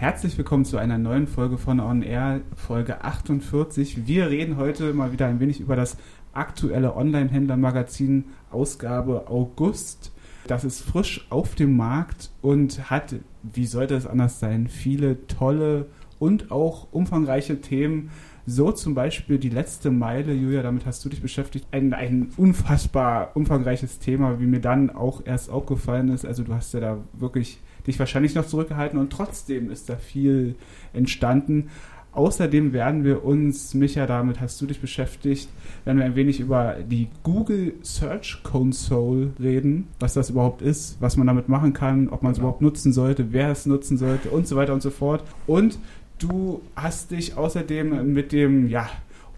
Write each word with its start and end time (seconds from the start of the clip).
Herzlich 0.00 0.38
willkommen 0.38 0.64
zu 0.64 0.78
einer 0.78 0.96
neuen 0.96 1.26
Folge 1.26 1.58
von 1.58 1.78
On 1.78 2.00
Air, 2.00 2.40
Folge 2.56 3.04
48. 3.04 4.06
Wir 4.06 4.30
reden 4.30 4.56
heute 4.56 4.94
mal 4.94 5.12
wieder 5.12 5.26
ein 5.26 5.40
wenig 5.40 5.60
über 5.60 5.76
das 5.76 5.98
aktuelle 6.32 6.96
Online-Händler-Magazin 6.96 8.24
Ausgabe 8.50 9.28
August. 9.28 10.10
Das 10.46 10.64
ist 10.64 10.80
frisch 10.80 11.26
auf 11.28 11.54
dem 11.54 11.76
Markt 11.76 12.30
und 12.40 12.88
hat, 12.88 13.16
wie 13.42 13.66
sollte 13.66 13.94
es 13.94 14.06
anders 14.06 14.40
sein, 14.40 14.68
viele 14.68 15.26
tolle 15.26 15.88
und 16.18 16.50
auch 16.50 16.86
umfangreiche 16.92 17.60
Themen. 17.60 18.10
So 18.46 18.72
zum 18.72 18.94
Beispiel 18.94 19.38
die 19.38 19.50
letzte 19.50 19.90
Meile, 19.90 20.32
Julia, 20.32 20.62
damit 20.62 20.86
hast 20.86 21.04
du 21.04 21.10
dich 21.10 21.20
beschäftigt. 21.20 21.66
Ein, 21.72 21.92
ein 21.92 22.30
unfassbar 22.38 23.32
umfangreiches 23.34 23.98
Thema, 23.98 24.40
wie 24.40 24.46
mir 24.46 24.62
dann 24.62 24.88
auch 24.88 25.26
erst 25.26 25.50
aufgefallen 25.50 26.08
ist. 26.08 26.24
Also 26.24 26.42
du 26.42 26.54
hast 26.54 26.72
ja 26.72 26.80
da 26.80 26.96
wirklich 27.12 27.60
dich 27.86 27.98
wahrscheinlich 27.98 28.34
noch 28.34 28.46
zurückgehalten 28.46 28.98
und 28.98 29.10
trotzdem 29.10 29.70
ist 29.70 29.88
da 29.88 29.96
viel 29.96 30.54
entstanden. 30.92 31.70
Außerdem 32.12 32.72
werden 32.72 33.04
wir 33.04 33.24
uns, 33.24 33.72
Micha, 33.74 34.04
damit 34.04 34.40
hast 34.40 34.60
du 34.60 34.66
dich 34.66 34.80
beschäftigt, 34.80 35.48
werden 35.84 35.98
wir 35.98 36.04
ein 36.04 36.16
wenig 36.16 36.40
über 36.40 36.78
die 36.84 37.08
Google 37.22 37.74
Search 37.82 38.42
Console 38.42 39.30
reden, 39.38 39.86
was 40.00 40.14
das 40.14 40.30
überhaupt 40.30 40.60
ist, 40.60 40.96
was 41.00 41.16
man 41.16 41.28
damit 41.28 41.48
machen 41.48 41.72
kann, 41.72 42.08
ob 42.08 42.24
man 42.24 42.32
es 42.32 42.38
genau. 42.38 42.48
überhaupt 42.48 42.62
nutzen 42.62 42.92
sollte, 42.92 43.32
wer 43.32 43.50
es 43.50 43.64
nutzen 43.64 43.96
sollte 43.96 44.30
und 44.30 44.48
so 44.48 44.56
weiter 44.56 44.74
und 44.74 44.82
so 44.82 44.90
fort. 44.90 45.22
Und 45.46 45.78
du 46.18 46.62
hast 46.74 47.12
dich 47.12 47.36
außerdem 47.36 48.12
mit 48.12 48.32
dem, 48.32 48.68
ja, 48.68 48.88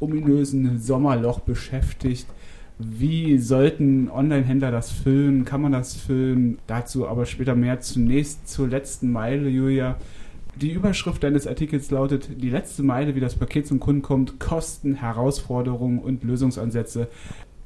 ominösen 0.00 0.78
Sommerloch 0.78 1.40
beschäftigt. 1.40 2.26
Wie 2.84 3.38
sollten 3.38 4.10
Online-Händler 4.10 4.70
das 4.70 4.90
füllen? 4.90 5.44
Kann 5.44 5.62
man 5.62 5.72
das 5.72 5.94
füllen? 5.94 6.58
Dazu 6.66 7.06
aber 7.06 7.26
später 7.26 7.54
mehr. 7.54 7.80
Zunächst 7.80 8.48
zur 8.48 8.68
letzten 8.68 9.12
Meile, 9.12 9.48
Julia. 9.48 9.96
Die 10.56 10.72
Überschrift 10.72 11.22
deines 11.22 11.46
Artikels 11.46 11.90
lautet: 11.90 12.42
Die 12.42 12.50
letzte 12.50 12.82
Meile, 12.82 13.14
wie 13.14 13.20
das 13.20 13.36
Paket 13.36 13.66
zum 13.66 13.78
Kunden 13.78 14.02
kommt, 14.02 14.40
Kosten, 14.40 14.94
Herausforderungen 14.94 15.98
und 15.98 16.24
Lösungsansätze. 16.24 17.08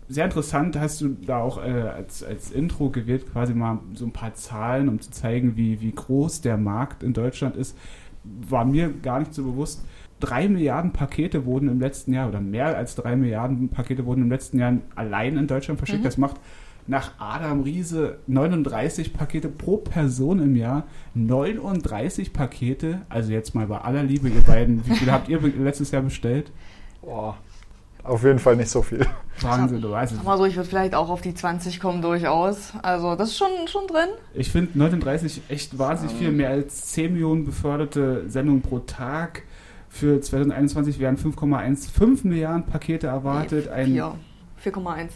Sehr 0.08 0.24
interessant, 0.24 0.78
hast 0.78 1.00
du 1.00 1.16
da 1.26 1.40
auch 1.40 1.58
äh, 1.58 1.70
als, 1.70 2.22
als 2.22 2.52
Intro 2.52 2.90
gewählt, 2.90 3.24
quasi 3.32 3.54
mal 3.54 3.80
so 3.94 4.04
ein 4.04 4.12
paar 4.12 4.34
Zahlen, 4.34 4.88
um 4.88 5.00
zu 5.00 5.10
zeigen, 5.10 5.56
wie, 5.56 5.80
wie 5.80 5.92
groß 5.92 6.42
der 6.42 6.56
Markt 6.56 7.02
in 7.02 7.12
Deutschland 7.12 7.56
ist. 7.56 7.76
War 8.22 8.64
mir 8.64 8.92
gar 9.02 9.18
nicht 9.18 9.34
so 9.34 9.42
bewusst. 9.42 9.84
Drei 10.20 10.48
Milliarden 10.48 10.92
Pakete 10.92 11.44
wurden 11.44 11.68
im 11.68 11.80
letzten 11.80 12.14
Jahr, 12.14 12.28
oder 12.28 12.40
mehr 12.40 12.76
als 12.76 12.94
drei 12.94 13.16
Milliarden 13.16 13.68
Pakete 13.68 14.06
wurden 14.06 14.22
im 14.22 14.30
letzten 14.30 14.58
Jahr 14.58 14.74
allein 14.94 15.36
in 15.36 15.46
Deutschland 15.46 15.78
verschickt. 15.78 16.00
Mhm. 16.00 16.04
Das 16.04 16.16
macht 16.16 16.36
nach 16.86 17.12
Adam 17.18 17.62
Riese 17.62 18.18
39 18.26 19.12
Pakete 19.12 19.48
pro 19.48 19.76
Person 19.78 20.40
im 20.40 20.56
Jahr. 20.56 20.84
39 21.14 22.32
Pakete, 22.32 23.02
also 23.08 23.32
jetzt 23.32 23.54
mal 23.54 23.66
bei 23.66 23.78
aller 23.78 24.02
Liebe, 24.02 24.28
ihr 24.28 24.42
beiden, 24.42 24.86
wie 24.86 24.94
viele 24.94 25.12
habt 25.12 25.28
ihr 25.28 25.40
letztes 25.40 25.90
Jahr 25.90 26.02
bestellt? 26.02 26.50
Boah, 27.02 27.36
auf 28.06 28.22
jeden 28.22 28.38
Fall 28.38 28.56
nicht 28.56 28.70
so 28.70 28.82
viel. 28.82 29.04
Wahnsinn, 29.40 29.80
du 29.80 29.90
weißt 29.90 30.12
es. 30.12 30.22
Mal 30.22 30.38
so, 30.38 30.44
ich 30.44 30.56
würde 30.56 30.68
vielleicht 30.68 30.94
auch 30.94 31.08
auf 31.10 31.22
die 31.22 31.34
20 31.34 31.80
kommen 31.80 32.02
durchaus. 32.02 32.72
Also 32.82 33.16
das 33.16 33.30
ist 33.30 33.38
schon, 33.38 33.50
schon 33.66 33.86
drin. 33.88 34.08
Ich 34.32 34.50
finde 34.50 34.78
39 34.78 35.42
echt 35.48 35.76
wahnsinnig 35.78 36.16
viel, 36.16 36.30
mehr 36.30 36.50
als 36.50 36.86
10 36.92 37.12
Millionen 37.12 37.44
beförderte 37.44 38.28
Sendungen 38.28 38.62
pro 38.62 38.78
Tag. 38.78 39.42
Für 39.88 40.20
2021 40.20 40.98
werden 40.98 41.16
5,15 41.16 42.26
Milliarden 42.26 42.64
Pakete 42.64 43.06
erwartet. 43.06 43.68
Nee, 43.86 44.02
4,12. 44.64 45.08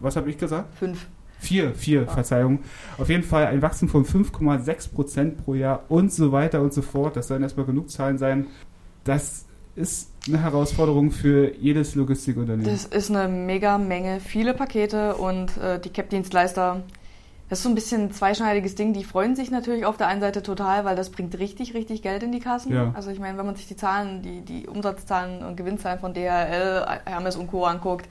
Was 0.00 0.16
habe 0.16 0.30
ich 0.30 0.38
gesagt? 0.38 0.74
5. 0.78 1.06
4, 1.40 1.74
4, 1.74 2.02
ah. 2.02 2.12
Verzeihung. 2.12 2.60
Auf 2.98 3.08
jeden 3.08 3.22
Fall 3.22 3.46
ein 3.46 3.62
Wachstum 3.62 3.88
von 3.88 4.04
5,6 4.04 4.92
Prozent 4.92 5.44
pro 5.44 5.54
Jahr 5.54 5.84
und 5.88 6.12
so 6.12 6.32
weiter 6.32 6.60
und 6.60 6.72
so 6.72 6.82
fort. 6.82 7.16
Das 7.16 7.28
sollen 7.28 7.42
erstmal 7.42 7.66
genug 7.66 7.90
Zahlen 7.90 8.18
sein. 8.18 8.46
Das 9.04 9.46
ist 9.74 10.10
eine 10.28 10.42
Herausforderung 10.42 11.10
für 11.10 11.54
jedes 11.56 11.94
Logistikunternehmen. 11.94 12.70
Das 12.70 12.84
ist 12.84 13.10
eine 13.10 13.28
mega 13.28 13.78
Menge, 13.78 14.20
viele 14.20 14.52
Pakete 14.52 15.14
und 15.14 15.56
äh, 15.56 15.80
die 15.80 15.88
CAP-Dienstleister. 15.88 16.82
Das 17.50 17.58
ist 17.58 17.62
so 17.64 17.68
ein 17.68 17.74
bisschen 17.74 18.02
ein 18.02 18.12
zweischneidiges 18.12 18.76
Ding. 18.76 18.92
Die 18.92 19.02
freuen 19.02 19.34
sich 19.34 19.50
natürlich 19.50 19.84
auf 19.84 19.96
der 19.96 20.06
einen 20.06 20.20
Seite 20.20 20.42
total, 20.42 20.84
weil 20.84 20.94
das 20.94 21.10
bringt 21.10 21.36
richtig, 21.36 21.74
richtig 21.74 22.00
Geld 22.00 22.22
in 22.22 22.30
die 22.30 22.38
Kassen. 22.38 22.72
Ja. 22.72 22.92
Also 22.94 23.10
ich 23.10 23.18
meine, 23.18 23.36
wenn 23.38 23.44
man 23.44 23.56
sich 23.56 23.66
die 23.66 23.76
Zahlen, 23.76 24.22
die, 24.22 24.42
die 24.42 24.68
Umsatzzahlen 24.68 25.42
und 25.42 25.56
Gewinnzahlen 25.56 25.98
von 25.98 26.14
DHL, 26.14 26.86
Hermes 27.04 27.34
und 27.34 27.48
Co. 27.48 27.64
anguckt, 27.64 28.08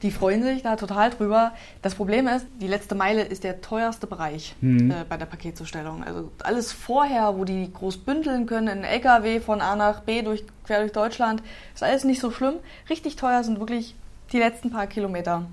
die 0.00 0.10
freuen 0.10 0.42
sich 0.42 0.62
da 0.62 0.76
total 0.76 1.10
drüber. 1.10 1.52
Das 1.82 1.94
Problem 1.94 2.26
ist, 2.26 2.46
die 2.60 2.66
letzte 2.66 2.94
Meile 2.94 3.22
ist 3.22 3.44
der 3.44 3.60
teuerste 3.60 4.06
Bereich 4.06 4.56
mhm. 4.62 4.90
äh, 4.90 4.94
bei 5.06 5.18
der 5.18 5.26
Paketzustellung. 5.26 6.02
Also 6.02 6.32
alles 6.42 6.72
vorher, 6.72 7.36
wo 7.36 7.44
die 7.44 7.70
groß 7.70 7.98
bündeln 7.98 8.46
können, 8.46 8.78
in 8.78 8.84
LKW 8.84 9.40
von 9.40 9.60
A 9.60 9.76
nach 9.76 10.00
B 10.00 10.22
durch, 10.22 10.44
quer 10.64 10.80
durch 10.80 10.92
Deutschland, 10.92 11.42
ist 11.74 11.82
alles 11.82 12.04
nicht 12.04 12.20
so 12.20 12.30
schlimm. 12.30 12.54
Richtig 12.88 13.16
teuer 13.16 13.44
sind 13.44 13.60
wirklich 13.60 13.94
die 14.32 14.38
letzten 14.38 14.70
paar 14.70 14.86
Kilometer 14.86 15.44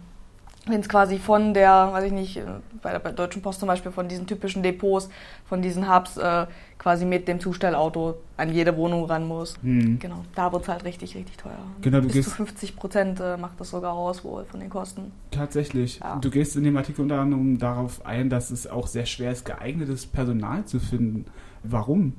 wenn 0.70 0.82
es 0.82 0.90
quasi 0.90 1.18
von 1.18 1.54
der, 1.54 1.90
weiß 1.92 2.06
ich 2.06 2.12
nicht, 2.12 2.38
äh, 2.38 2.44
bei 2.82 2.98
der, 2.98 3.12
Deutschen 3.12 3.42
Post 3.42 3.60
zum 3.60 3.68
Beispiel, 3.68 3.92
von 3.92 4.08
diesen 4.08 4.28
typischen 4.28 4.64
Depots, 4.64 5.10
von 5.46 5.62
diesen 5.62 5.94
Hubs 5.94 6.18
äh, 6.18 6.46
quasi 6.78 7.06
mit 7.06 7.28
dem 7.28 7.40
Zustellauto 7.40 8.16
an 8.38 8.54
jede 8.54 8.76
Wohnung 8.78 9.06
ran 9.06 9.28
muss. 9.28 9.56
Mhm. 9.62 10.00
Genau, 10.00 10.24
da 10.36 10.52
wird 10.52 10.64
es 10.64 10.70
halt 10.70 10.86
richtig, 10.86 11.16
richtig 11.16 11.38
teuer. 11.38 11.60
Genau, 11.82 12.00
du 12.00 12.08
Bis 12.08 12.14
gehst 12.14 12.30
zu 12.30 12.36
50 12.36 12.76
Prozent 12.76 13.20
äh, 13.20 13.38
macht 13.38 13.60
das 13.60 13.70
sogar 13.70 13.94
aus 13.94 14.24
wohl 14.24 14.46
von 14.46 14.60
den 14.60 14.70
Kosten. 14.70 15.12
Tatsächlich. 15.32 16.00
Ja. 16.00 16.16
Du 16.16 16.30
gehst 16.30 16.56
in 16.56 16.64
dem 16.64 16.78
Artikel 16.78 17.02
unter 17.02 17.20
anderem 17.20 17.58
darauf 17.58 18.06
ein, 18.06 18.30
dass 18.30 18.50
es 18.52 18.66
auch 18.68 18.88
sehr 18.88 19.06
schwer 19.06 19.32
ist, 19.32 19.46
geeignetes 19.46 20.06
Personal 20.06 20.66
zu 20.66 20.80
finden. 20.80 21.26
Warum? 21.64 22.14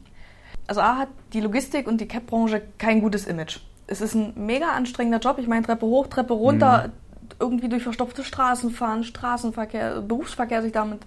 Also 0.66 0.82
A 0.82 0.98
hat 0.98 1.08
die 1.32 1.40
Logistik 1.40 1.88
und 1.88 2.00
die 2.00 2.06
CAP-Branche 2.06 2.62
kein 2.78 3.00
gutes 3.00 3.26
Image. 3.26 3.60
Es 3.86 4.00
ist 4.00 4.14
ein 4.14 4.34
mega 4.36 4.72
anstrengender 4.72 5.18
Job. 5.18 5.38
Ich 5.38 5.48
meine, 5.48 5.66
Treppe 5.66 5.86
hoch, 5.86 6.06
Treppe 6.06 6.34
runter. 6.34 6.88
Mhm 6.88 6.99
irgendwie 7.38 7.68
durch 7.68 7.82
verstopfte 7.82 8.24
Straßen 8.24 8.70
fahren, 8.70 9.04
Straßenverkehr, 9.04 10.00
Berufsverkehr 10.00 10.62
sich 10.62 10.72
damit 10.72 11.00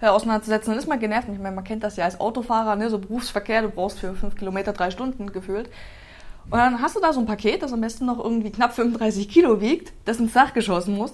äh, 0.00 0.06
auseinanderzusetzen, 0.06 0.72
dann 0.72 0.78
ist 0.78 0.88
man 0.88 0.98
genervt. 0.98 1.28
Ich 1.32 1.38
meine, 1.38 1.54
man 1.54 1.64
kennt 1.64 1.82
das 1.82 1.96
ja 1.96 2.04
als 2.04 2.20
Autofahrer, 2.20 2.76
ne? 2.76 2.90
so 2.90 2.98
Berufsverkehr, 2.98 3.62
du 3.62 3.68
brauchst 3.68 3.98
für 3.98 4.14
fünf 4.14 4.34
Kilometer 4.36 4.72
drei 4.72 4.90
Stunden 4.90 5.32
gefühlt. 5.32 5.68
Und 6.50 6.58
dann 6.58 6.80
hast 6.80 6.96
du 6.96 7.00
da 7.00 7.12
so 7.12 7.20
ein 7.20 7.26
Paket, 7.26 7.62
das 7.62 7.72
am 7.72 7.80
besten 7.80 8.06
noch 8.06 8.22
irgendwie 8.22 8.50
knapp 8.50 8.74
35 8.74 9.28
Kilo 9.28 9.60
wiegt, 9.60 9.92
das 10.06 10.18
ins 10.18 10.32
Dach 10.32 10.54
geschossen 10.54 10.96
muss. 10.96 11.12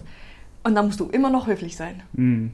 Und 0.63 0.75
dann 0.75 0.87
musst 0.87 1.01
du 1.01 1.07
immer 1.07 1.29
noch 1.29 1.47
höflich 1.47 1.77
sein. 1.77 2.03
Mhm. 2.13 2.53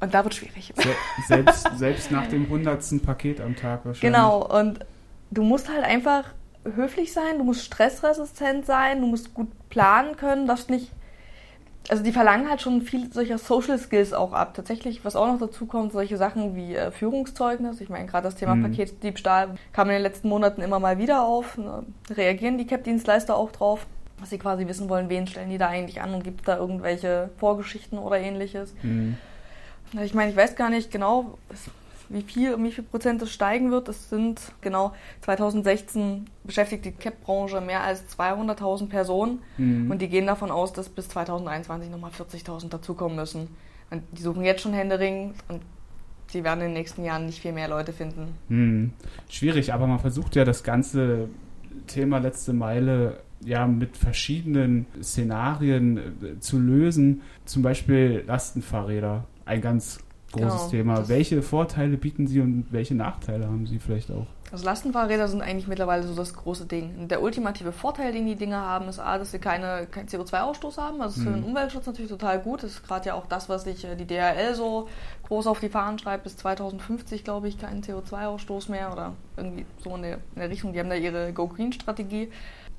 Und 0.00 0.14
da 0.14 0.24
wird 0.24 0.34
schwierig. 0.34 0.72
Se 0.76 0.94
selbst, 1.26 1.68
selbst 1.76 2.10
nach 2.10 2.26
dem 2.26 2.48
hundertsten 2.48 3.00
Paket 3.00 3.40
am 3.40 3.56
Tag 3.56 3.84
wahrscheinlich. 3.84 4.00
Genau, 4.00 4.44
und 4.44 4.80
du 5.30 5.42
musst 5.42 5.68
halt 5.68 5.84
einfach 5.84 6.24
höflich 6.64 7.12
sein, 7.12 7.38
du 7.38 7.44
musst 7.44 7.64
stressresistent 7.64 8.66
sein, 8.66 9.00
du 9.00 9.06
musst 9.06 9.34
gut 9.34 9.48
planen 9.70 10.16
können, 10.16 10.46
darfst 10.46 10.70
nicht 10.70 10.92
also 11.88 12.02
die 12.02 12.12
verlangen 12.12 12.48
halt 12.48 12.60
schon 12.60 12.82
viel 12.82 13.10
solcher 13.12 13.38
Social 13.38 13.78
Skills 13.78 14.12
auch 14.12 14.32
ab. 14.32 14.54
Tatsächlich, 14.54 15.04
was 15.04 15.16
auch 15.16 15.26
noch 15.26 15.38
dazu 15.38 15.66
kommt, 15.66 15.92
solche 15.92 16.16
Sachen 16.16 16.54
wie 16.54 16.74
äh, 16.74 16.90
Führungszeugnis. 16.90 17.80
Ich 17.80 17.88
meine, 17.88 18.06
gerade 18.06 18.24
das 18.24 18.34
Thema 18.34 18.54
mhm. 18.54 18.64
Paketdiebstahl 18.64 19.54
kam 19.72 19.88
in 19.88 19.94
den 19.94 20.02
letzten 20.02 20.28
Monaten 20.28 20.60
immer 20.60 20.78
mal 20.78 20.98
wieder 20.98 21.24
auf. 21.24 21.56
Ne? 21.56 21.84
Reagieren 22.10 22.58
die 22.58 22.66
CAP-Dienstleister 22.66 23.34
auch 23.34 23.50
drauf? 23.52 23.86
Was 24.20 24.30
sie 24.30 24.38
quasi 24.38 24.66
wissen 24.66 24.88
wollen, 24.88 25.08
wen 25.08 25.26
stellen 25.26 25.48
die 25.48 25.58
da 25.58 25.68
eigentlich 25.68 26.02
an 26.02 26.12
und 26.12 26.24
gibt 26.24 26.40
es 26.40 26.46
da 26.46 26.58
irgendwelche 26.58 27.30
Vorgeschichten 27.38 27.98
oder 27.98 28.18
ähnliches? 28.18 28.74
Mhm. 28.82 29.16
Ich 30.02 30.12
meine, 30.12 30.30
ich 30.30 30.36
weiß 30.36 30.56
gar 30.56 30.70
nicht 30.70 30.90
genau, 30.90 31.38
wie 32.08 32.22
viel, 32.22 32.54
um 32.54 32.64
wie 32.64 32.72
viel 32.72 32.84
Prozent 32.84 33.20
es 33.22 33.30
steigen 33.30 33.70
wird. 33.70 33.88
Es 33.88 34.08
sind 34.08 34.40
genau 34.60 34.94
2016 35.22 36.26
beschäftigt 36.44 36.84
die 36.84 36.92
CAP-Branche 36.92 37.60
mehr 37.60 37.82
als 37.82 38.04
200.000 38.18 38.88
Personen 38.88 39.40
mhm. 39.56 39.90
und 39.90 40.00
die 40.00 40.08
gehen 40.08 40.26
davon 40.26 40.50
aus, 40.50 40.72
dass 40.72 40.88
bis 40.88 41.08
2021 41.08 41.90
nochmal 41.90 42.10
40.000 42.10 42.68
dazukommen 42.68 43.16
müssen. 43.16 43.48
Und 43.90 44.02
die 44.12 44.22
suchen 44.22 44.44
jetzt 44.44 44.62
schon 44.62 44.72
Händering 44.72 45.34
und 45.48 45.62
sie 46.28 46.44
werden 46.44 46.60
in 46.60 46.66
den 46.66 46.74
nächsten 46.74 47.04
Jahren 47.04 47.26
nicht 47.26 47.40
viel 47.40 47.52
mehr 47.52 47.68
Leute 47.68 47.92
finden. 47.92 48.34
Mhm. 48.48 48.92
Schwierig, 49.28 49.72
aber 49.72 49.86
man 49.86 49.98
versucht 49.98 50.36
ja 50.36 50.44
das 50.44 50.62
ganze 50.62 51.28
Thema 51.86 52.18
letzte 52.18 52.52
Meile 52.52 53.20
ja 53.44 53.66
mit 53.66 53.96
verschiedenen 53.96 54.86
Szenarien 55.02 55.98
äh, 55.98 56.40
zu 56.40 56.58
lösen. 56.58 57.22
Zum 57.44 57.62
Beispiel 57.62 58.24
Lastenfahrräder. 58.26 59.24
Ein 59.44 59.60
ganz 59.60 60.00
großes 60.32 60.52
genau, 60.52 60.68
Thema. 60.68 61.08
Welche 61.08 61.42
Vorteile 61.42 61.96
bieten 61.96 62.26
sie 62.26 62.40
und 62.40 62.66
welche 62.70 62.94
Nachteile 62.94 63.46
haben 63.46 63.66
sie 63.66 63.78
vielleicht 63.78 64.10
auch? 64.10 64.26
Also 64.50 64.64
Lastenfahrräder 64.64 65.28
sind 65.28 65.42
eigentlich 65.42 65.68
mittlerweile 65.68 66.04
so 66.04 66.14
das 66.14 66.32
große 66.32 66.64
Ding. 66.64 67.08
Der 67.08 67.22
ultimative 67.22 67.72
Vorteil, 67.72 68.12
den 68.12 68.26
die 68.26 68.36
Dinge 68.36 68.56
haben, 68.56 68.88
ist 68.88 68.98
A, 68.98 69.18
dass 69.18 69.30
sie 69.30 69.38
keine, 69.38 69.86
keinen 69.86 70.08
CO2-Ausstoß 70.08 70.78
haben. 70.78 71.02
Also 71.02 71.18
ist 71.18 71.24
für 71.24 71.30
mhm. 71.30 71.42
den 71.42 71.44
Umweltschutz 71.44 71.86
natürlich 71.86 72.10
total 72.10 72.38
gut. 72.40 72.62
Das 72.62 72.72
ist 72.72 72.86
gerade 72.86 73.08
ja 73.08 73.14
auch 73.14 73.26
das, 73.26 73.48
was 73.48 73.64
sich 73.64 73.84
äh, 73.84 73.94
die 73.94 74.06
DHL 74.06 74.54
so 74.54 74.88
groß 75.26 75.46
auf 75.46 75.60
die 75.60 75.68
Fahnen 75.68 75.98
schreibt. 75.98 76.24
Bis 76.24 76.36
2050, 76.38 77.24
glaube 77.24 77.48
ich, 77.48 77.58
keinen 77.58 77.82
CO2-Ausstoß 77.82 78.70
mehr 78.70 78.90
oder 78.92 79.12
irgendwie 79.36 79.66
so 79.82 79.94
in 79.96 80.02
der, 80.02 80.14
in 80.14 80.40
der 80.40 80.50
Richtung. 80.50 80.72
Die 80.72 80.80
haben 80.80 80.88
da 80.88 80.96
ihre 80.96 81.32
Go-Green-Strategie. 81.32 82.30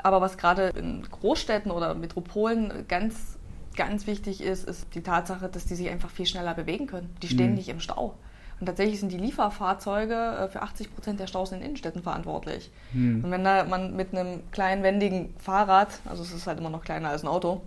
Aber 0.02 0.22
was 0.22 0.38
gerade 0.38 0.70
in 0.70 1.04
Großstädten 1.04 1.72
oder 1.72 1.94
Metropolen 1.94 2.86
ganz 2.88 3.38
ganz 3.80 4.08
wichtig 4.08 4.42
ist, 4.42 4.68
ist 4.68 4.94
die 4.94 5.02
Tatsache, 5.02 5.48
dass 5.48 5.66
die 5.66 5.74
sich 5.74 5.90
einfach 5.90 6.10
viel 6.10 6.26
schneller 6.26 6.54
bewegen 6.54 6.86
können. 6.86 7.16
Die 7.22 7.30
stehen 7.30 7.52
mhm. 7.52 7.56
nicht 7.56 7.70
im 7.70 7.80
Stau. 7.80 8.14
Und 8.60 8.66
tatsächlich 8.66 9.00
sind 9.00 9.14
die 9.14 9.18
Lieferfahrzeuge 9.18 10.14
äh, 10.14 10.48
für 10.50 10.62
80 10.62 10.94
Prozent 10.94 11.20
der 11.22 11.28
Staus 11.28 11.54
in 11.54 11.60
den 11.60 11.68
Innenstädten 11.68 12.04
verantwortlich. 12.04 12.70
Hm. 12.92 13.24
Und 13.24 13.32
wenn 13.32 13.46
da 13.46 13.64
man 13.64 13.96
mit 13.96 14.14
einem 14.14 14.42
kleinen, 14.52 14.84
wendigen 14.84 15.34
Fahrrad, 15.38 15.88
also 16.04 16.24
es 16.24 16.34
ist 16.34 16.46
halt 16.46 16.60
immer 16.60 16.70
noch 16.70 16.84
kleiner 16.84 17.08
als 17.08 17.24
ein 17.24 17.30
Auto, 17.30 17.62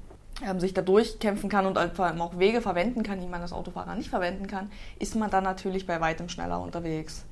ähm, 0.47 0.61
sich 0.61 0.75
da 0.75 0.83
durchkämpfen 0.83 1.49
kann 1.49 1.65
und 1.65 1.79
vor 1.95 2.05
allem 2.05 2.21
auch 2.21 2.39
Wege 2.39 2.61
verwenden 2.61 3.03
kann, 3.03 3.21
die 3.21 3.27
man 3.27 3.41
als 3.41 3.55
Autofahrer 3.55 3.95
nicht 3.95 4.11
verwenden 4.11 4.47
kann, 4.47 4.71
ist 4.99 5.17
man 5.17 5.31
dann 5.31 5.45
natürlich 5.45 5.87
bei 5.87 5.99
weitem 6.01 6.29
schneller 6.29 6.61
unterwegs. 6.61 7.25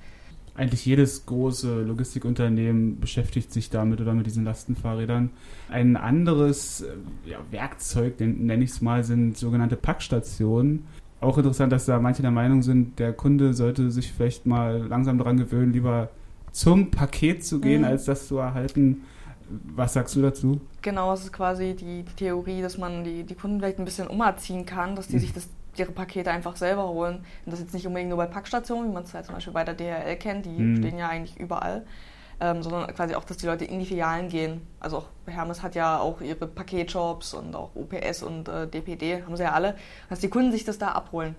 Eigentlich 0.55 0.85
jedes 0.85 1.27
große 1.27 1.83
Logistikunternehmen 1.83 3.01
beschäftigt 3.01 3.53
sich 3.53 3.71
damit 3.71 4.01
oder 4.01 4.15
mit 4.15 4.27
diesen 4.27 4.45
Lastenfahrrädern. 4.45 5.31
Ein 5.71 5.97
anderes 5.97 6.83
äh, 6.83 7.31
ja, 7.31 7.39
Werkzeug, 7.51 8.21
nenne 8.21 8.65
ich 8.65 8.71
es 8.71 8.81
mal, 8.81 9.05
sind 9.05 9.37
sogenannte 9.37 9.77
Packstationen. 9.77 10.87
Auch 11.21 11.37
interessant, 11.39 11.73
dass 11.73 11.87
da 11.87 11.99
manche 11.99 12.23
der 12.23 12.31
Meinung 12.31 12.63
sind, 12.63 12.99
der 12.99 13.13
Kunde 13.13 13.55
sollte 13.55 13.91
sich 13.91 14.13
vielleicht 14.13 14.47
mal 14.47 14.87
langsam 14.87 15.19
daran 15.19 15.37
gewöhnen, 15.37 15.73
lieber 15.73 16.09
zum 16.51 16.91
Paket 16.91 17.45
zu 17.45 17.61
gehen, 17.61 17.83
mhm. 17.83 17.89
als 17.89 18.05
das 18.07 18.27
zu 18.27 18.39
erhalten. 18.39 19.03
Was 19.75 19.95
sagst 19.95 20.15
du 20.17 20.23
dazu? 20.23 20.61
Genau, 20.83 21.13
es 21.13 21.25
ist 21.25 21.33
quasi 21.33 21.75
die, 21.75 22.05
die, 22.05 22.15
Theorie, 22.15 22.63
dass 22.63 22.79
man 22.79 23.05
die, 23.05 23.25
die 23.25 23.35
Kunden 23.35 23.59
vielleicht 23.59 23.79
ein 23.79 23.85
bisschen 23.85 24.07
umerziehen 24.07 24.65
kann, 24.65 24.95
dass 24.95 25.09
die 25.09 25.17
mhm. 25.17 25.21
sich 25.21 25.33
das, 25.33 25.49
ihre 25.77 25.93
Pakete 25.93 26.31
einfach 26.31 26.57
selber 26.57 26.89
holen. 26.89 27.25
Und 27.45 27.53
das 27.53 27.61
jetzt 27.61 27.75
nicht 27.75 27.87
unbedingt 27.87 28.11
nur 28.11 28.19
bei 28.19 28.27
Packstationen, 28.27 28.91
wie 28.91 28.95
man 28.95 29.05
es 29.05 29.15
halt 29.15 29.27
zum 29.27 29.35
Beispiel 29.35 29.53
bei 29.53 29.65
der 29.65 29.75
DHL 29.75 30.17
kennt, 30.17 30.47
die 30.47 30.51
mhm. 30.51 30.77
stehen 30.79 30.99
ja 30.99 31.09
eigentlich 31.09 31.39
überall, 31.39 31.87
ähm, 32.41 32.63
sondern 32.63 32.93
quasi 32.95 33.15
auch, 33.15 33.25
dass 33.25 33.37
die 33.37 33.47
Leute 33.47 33.65
in 33.65 33.79
die 33.79 33.87
Filialen 33.87 34.29
gehen. 34.29 34.67
Also 34.81 34.99
auch 34.99 35.07
Hermes 35.27 35.63
hat 35.63 35.75
ja 35.75 35.99
auch 35.99 36.21
ihre 36.21 36.47
Paketshops 36.47 37.35
und 37.35 37.55
auch 37.55 37.71
UPS 37.75 38.23
und 38.23 38.49
äh, 38.49 38.67
DPD, 38.67 39.23
haben 39.23 39.37
sie 39.37 39.43
ja 39.45 39.53
alle, 39.53 39.77
dass 40.09 40.21
die 40.21 40.29
Kunden 40.29 40.53
sich 40.53 40.65
das 40.65 40.79
da 40.79 40.89
abholen. 40.89 41.35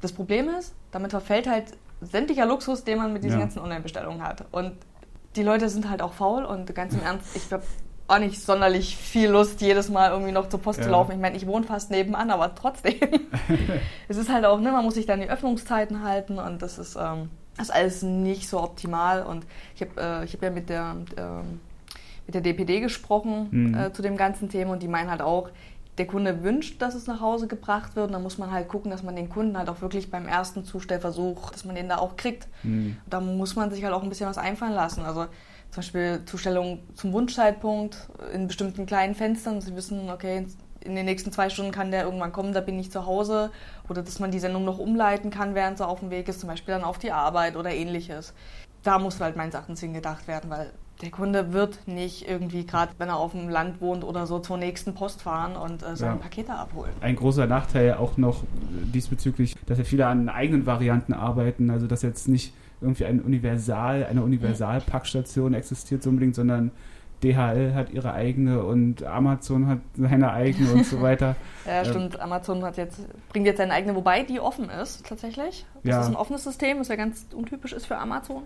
Das 0.00 0.12
Problem 0.12 0.48
ist, 0.48 0.74
damit 0.90 1.12
verfällt 1.12 1.48
halt 1.48 1.66
sämtlicher 2.00 2.46
Luxus, 2.46 2.84
den 2.84 2.98
man 2.98 3.12
mit 3.12 3.22
diesen 3.22 3.38
ja. 3.38 3.44
ganzen 3.44 3.60
Online-Bestellungen 3.60 4.22
hat. 4.22 4.44
Und 4.50 4.72
die 5.36 5.42
Leute 5.42 5.68
sind 5.68 5.88
halt 5.88 6.02
auch 6.02 6.12
faul 6.12 6.44
und 6.44 6.74
ganz 6.74 6.94
im 6.94 7.00
Ernst, 7.04 7.36
ich 7.36 7.52
habe 7.52 7.62
auch 8.08 8.18
nicht 8.18 8.40
sonderlich 8.40 8.96
viel 8.96 9.30
Lust, 9.30 9.60
jedes 9.60 9.88
Mal 9.88 10.10
irgendwie 10.10 10.32
noch 10.32 10.48
zur 10.48 10.60
Post 10.60 10.80
ja. 10.80 10.84
zu 10.84 10.90
laufen. 10.90 11.12
Ich 11.12 11.18
meine, 11.18 11.36
ich 11.36 11.46
wohne 11.46 11.64
fast 11.64 11.90
nebenan, 11.90 12.30
aber 12.30 12.54
trotzdem. 12.54 12.96
es 14.08 14.16
ist 14.16 14.30
halt 14.30 14.44
auch, 14.44 14.60
ne, 14.60 14.72
man 14.72 14.84
muss 14.84 14.94
sich 14.94 15.06
dann 15.06 15.20
die 15.20 15.30
Öffnungszeiten 15.30 16.02
halten 16.02 16.38
und 16.38 16.62
das 16.62 16.78
ist, 16.78 16.96
ähm, 16.96 17.30
das 17.56 17.68
ist 17.68 17.74
alles 17.74 18.02
nicht 18.02 18.48
so 18.48 18.62
optimal. 18.62 19.22
Und 19.22 19.46
ich 19.74 19.82
habe 19.82 20.00
äh, 20.00 20.26
hab 20.26 20.42
ja 20.42 20.50
mit 20.50 20.68
der, 20.68 20.96
ähm, 21.16 21.60
mit 22.26 22.34
der 22.34 22.42
DPD 22.42 22.80
gesprochen 22.80 23.48
mhm. 23.50 23.74
äh, 23.74 23.92
zu 23.92 24.02
dem 24.02 24.16
ganzen 24.16 24.48
Thema 24.48 24.72
und 24.72 24.82
die 24.82 24.88
meinen 24.88 25.10
halt 25.10 25.22
auch, 25.22 25.50
der 25.98 26.06
Kunde 26.06 26.42
wünscht, 26.42 26.80
dass 26.80 26.94
es 26.94 27.06
nach 27.06 27.20
Hause 27.20 27.46
gebracht 27.46 27.96
wird. 27.96 28.06
Und 28.06 28.12
dann 28.12 28.22
muss 28.22 28.38
man 28.38 28.50
halt 28.50 28.68
gucken, 28.68 28.90
dass 28.90 29.02
man 29.02 29.14
den 29.14 29.28
Kunden 29.28 29.58
halt 29.58 29.68
auch 29.68 29.82
wirklich 29.82 30.10
beim 30.10 30.26
ersten 30.26 30.64
Zustellversuch, 30.64 31.50
dass 31.50 31.64
man 31.64 31.74
den 31.74 31.88
da 31.88 31.98
auch 31.98 32.16
kriegt. 32.16 32.48
Mhm. 32.62 32.96
Da 33.06 33.20
muss 33.20 33.56
man 33.56 33.70
sich 33.70 33.84
halt 33.84 33.92
auch 33.92 34.02
ein 34.02 34.08
bisschen 34.08 34.28
was 34.28 34.38
einfallen 34.38 34.72
lassen. 34.72 35.04
Also 35.04 35.26
zum 35.72 35.80
Beispiel 35.80 36.22
Zustellung 36.26 36.80
zum 36.94 37.14
Wunschzeitpunkt 37.14 38.08
in 38.34 38.46
bestimmten 38.46 38.84
kleinen 38.84 39.14
Fenstern. 39.14 39.62
Sie 39.62 39.74
wissen, 39.74 40.10
okay, 40.10 40.46
in 40.80 40.94
den 40.94 41.06
nächsten 41.06 41.32
zwei 41.32 41.48
Stunden 41.48 41.72
kann 41.72 41.90
der 41.90 42.04
irgendwann 42.04 42.30
kommen, 42.30 42.52
da 42.52 42.60
bin 42.60 42.78
ich 42.78 42.92
zu 42.92 43.06
Hause. 43.06 43.50
Oder 43.88 44.02
dass 44.02 44.18
man 44.18 44.30
die 44.30 44.38
Sendung 44.38 44.66
noch 44.66 44.78
umleiten 44.78 45.30
kann, 45.30 45.54
während 45.54 45.78
sie 45.78 45.86
auf 45.86 46.00
dem 46.00 46.10
Weg 46.10 46.28
ist, 46.28 46.40
zum 46.40 46.50
Beispiel 46.50 46.74
dann 46.74 46.84
auf 46.84 46.98
die 46.98 47.10
Arbeit 47.10 47.56
oder 47.56 47.70
ähnliches. 47.70 48.34
Da 48.82 48.98
muss 48.98 49.18
halt 49.18 49.36
meines 49.36 49.54
Erachtens 49.54 49.80
hingedacht 49.80 50.28
werden, 50.28 50.50
weil 50.50 50.72
der 51.00 51.10
Kunde 51.10 51.54
wird 51.54 51.88
nicht 51.88 52.28
irgendwie, 52.28 52.66
gerade 52.66 52.92
wenn 52.98 53.08
er 53.08 53.16
auf 53.16 53.32
dem 53.32 53.48
Land 53.48 53.80
wohnt 53.80 54.04
oder 54.04 54.26
so, 54.26 54.40
zur 54.40 54.58
nächsten 54.58 54.94
Post 54.94 55.22
fahren 55.22 55.56
und 55.56 55.82
äh, 55.82 55.96
seine 55.96 56.16
ja. 56.16 56.18
Pakete 56.18 56.52
abholen. 56.52 56.92
Ein 57.00 57.16
großer 57.16 57.46
Nachteil 57.46 57.94
auch 57.94 58.18
noch 58.18 58.44
diesbezüglich, 58.92 59.56
dass 59.66 59.78
ja 59.78 59.84
viele 59.84 60.06
an 60.06 60.28
eigenen 60.28 60.66
Varianten 60.66 61.14
arbeiten, 61.14 61.70
also 61.70 61.86
dass 61.86 62.02
jetzt 62.02 62.28
nicht 62.28 62.52
irgendwie 62.82 63.06
ein 63.06 63.20
Universal, 63.20 64.04
eine 64.04 64.22
Universalpackstation 64.22 65.54
existiert 65.54 66.02
so 66.02 66.10
unbedingt, 66.10 66.34
sondern 66.34 66.72
DHL 67.22 67.74
hat 67.74 67.90
ihre 67.90 68.12
eigene 68.12 68.64
und 68.64 69.04
Amazon 69.04 69.68
hat 69.68 69.78
seine 69.96 70.32
eigene 70.32 70.72
und 70.72 70.86
so 70.86 71.00
weiter. 71.00 71.36
ja, 71.66 71.82
ähm, 71.82 71.84
stimmt. 71.84 72.20
Amazon 72.20 72.64
hat 72.64 72.76
jetzt, 72.76 73.00
bringt 73.28 73.46
jetzt 73.46 73.58
seine 73.58 73.72
eigene, 73.72 73.94
wobei 73.94 74.24
die 74.24 74.40
offen 74.40 74.68
ist 74.68 75.06
tatsächlich. 75.06 75.64
Das 75.84 75.90
ja. 75.90 76.00
ist 76.00 76.08
ein 76.08 76.16
offenes 76.16 76.44
System, 76.44 76.80
was 76.80 76.88
ja 76.88 76.96
ganz 76.96 77.26
untypisch 77.32 77.72
ist 77.72 77.86
für 77.86 77.96
Amazon. 77.96 78.42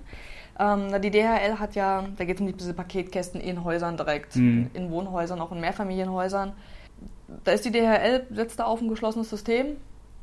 Ähm, 0.59 1.01
die 1.01 1.11
DHL 1.11 1.59
hat 1.59 1.75
ja, 1.75 2.05
da 2.17 2.25
geht 2.25 2.37
es 2.37 2.41
um 2.41 2.57
diese 2.57 2.75
Paketkästen 2.75 3.41
in 3.41 3.65
Häusern 3.65 3.97
direkt, 3.97 4.37
mhm. 4.37 4.71
in 4.75 4.91
Wohnhäusern, 4.91 5.41
auch 5.41 5.53
in 5.53 5.61
Mehrfamilienhäusern. 5.61 6.53
Da 7.45 7.53
ist 7.53 7.65
die 7.65 7.73
DHL, 7.73 8.27
setzt 8.31 8.61
da 8.61 8.65
auf 8.65 8.81
ein 8.81 8.89
geschlossenes 8.89 9.31
System, 9.31 9.77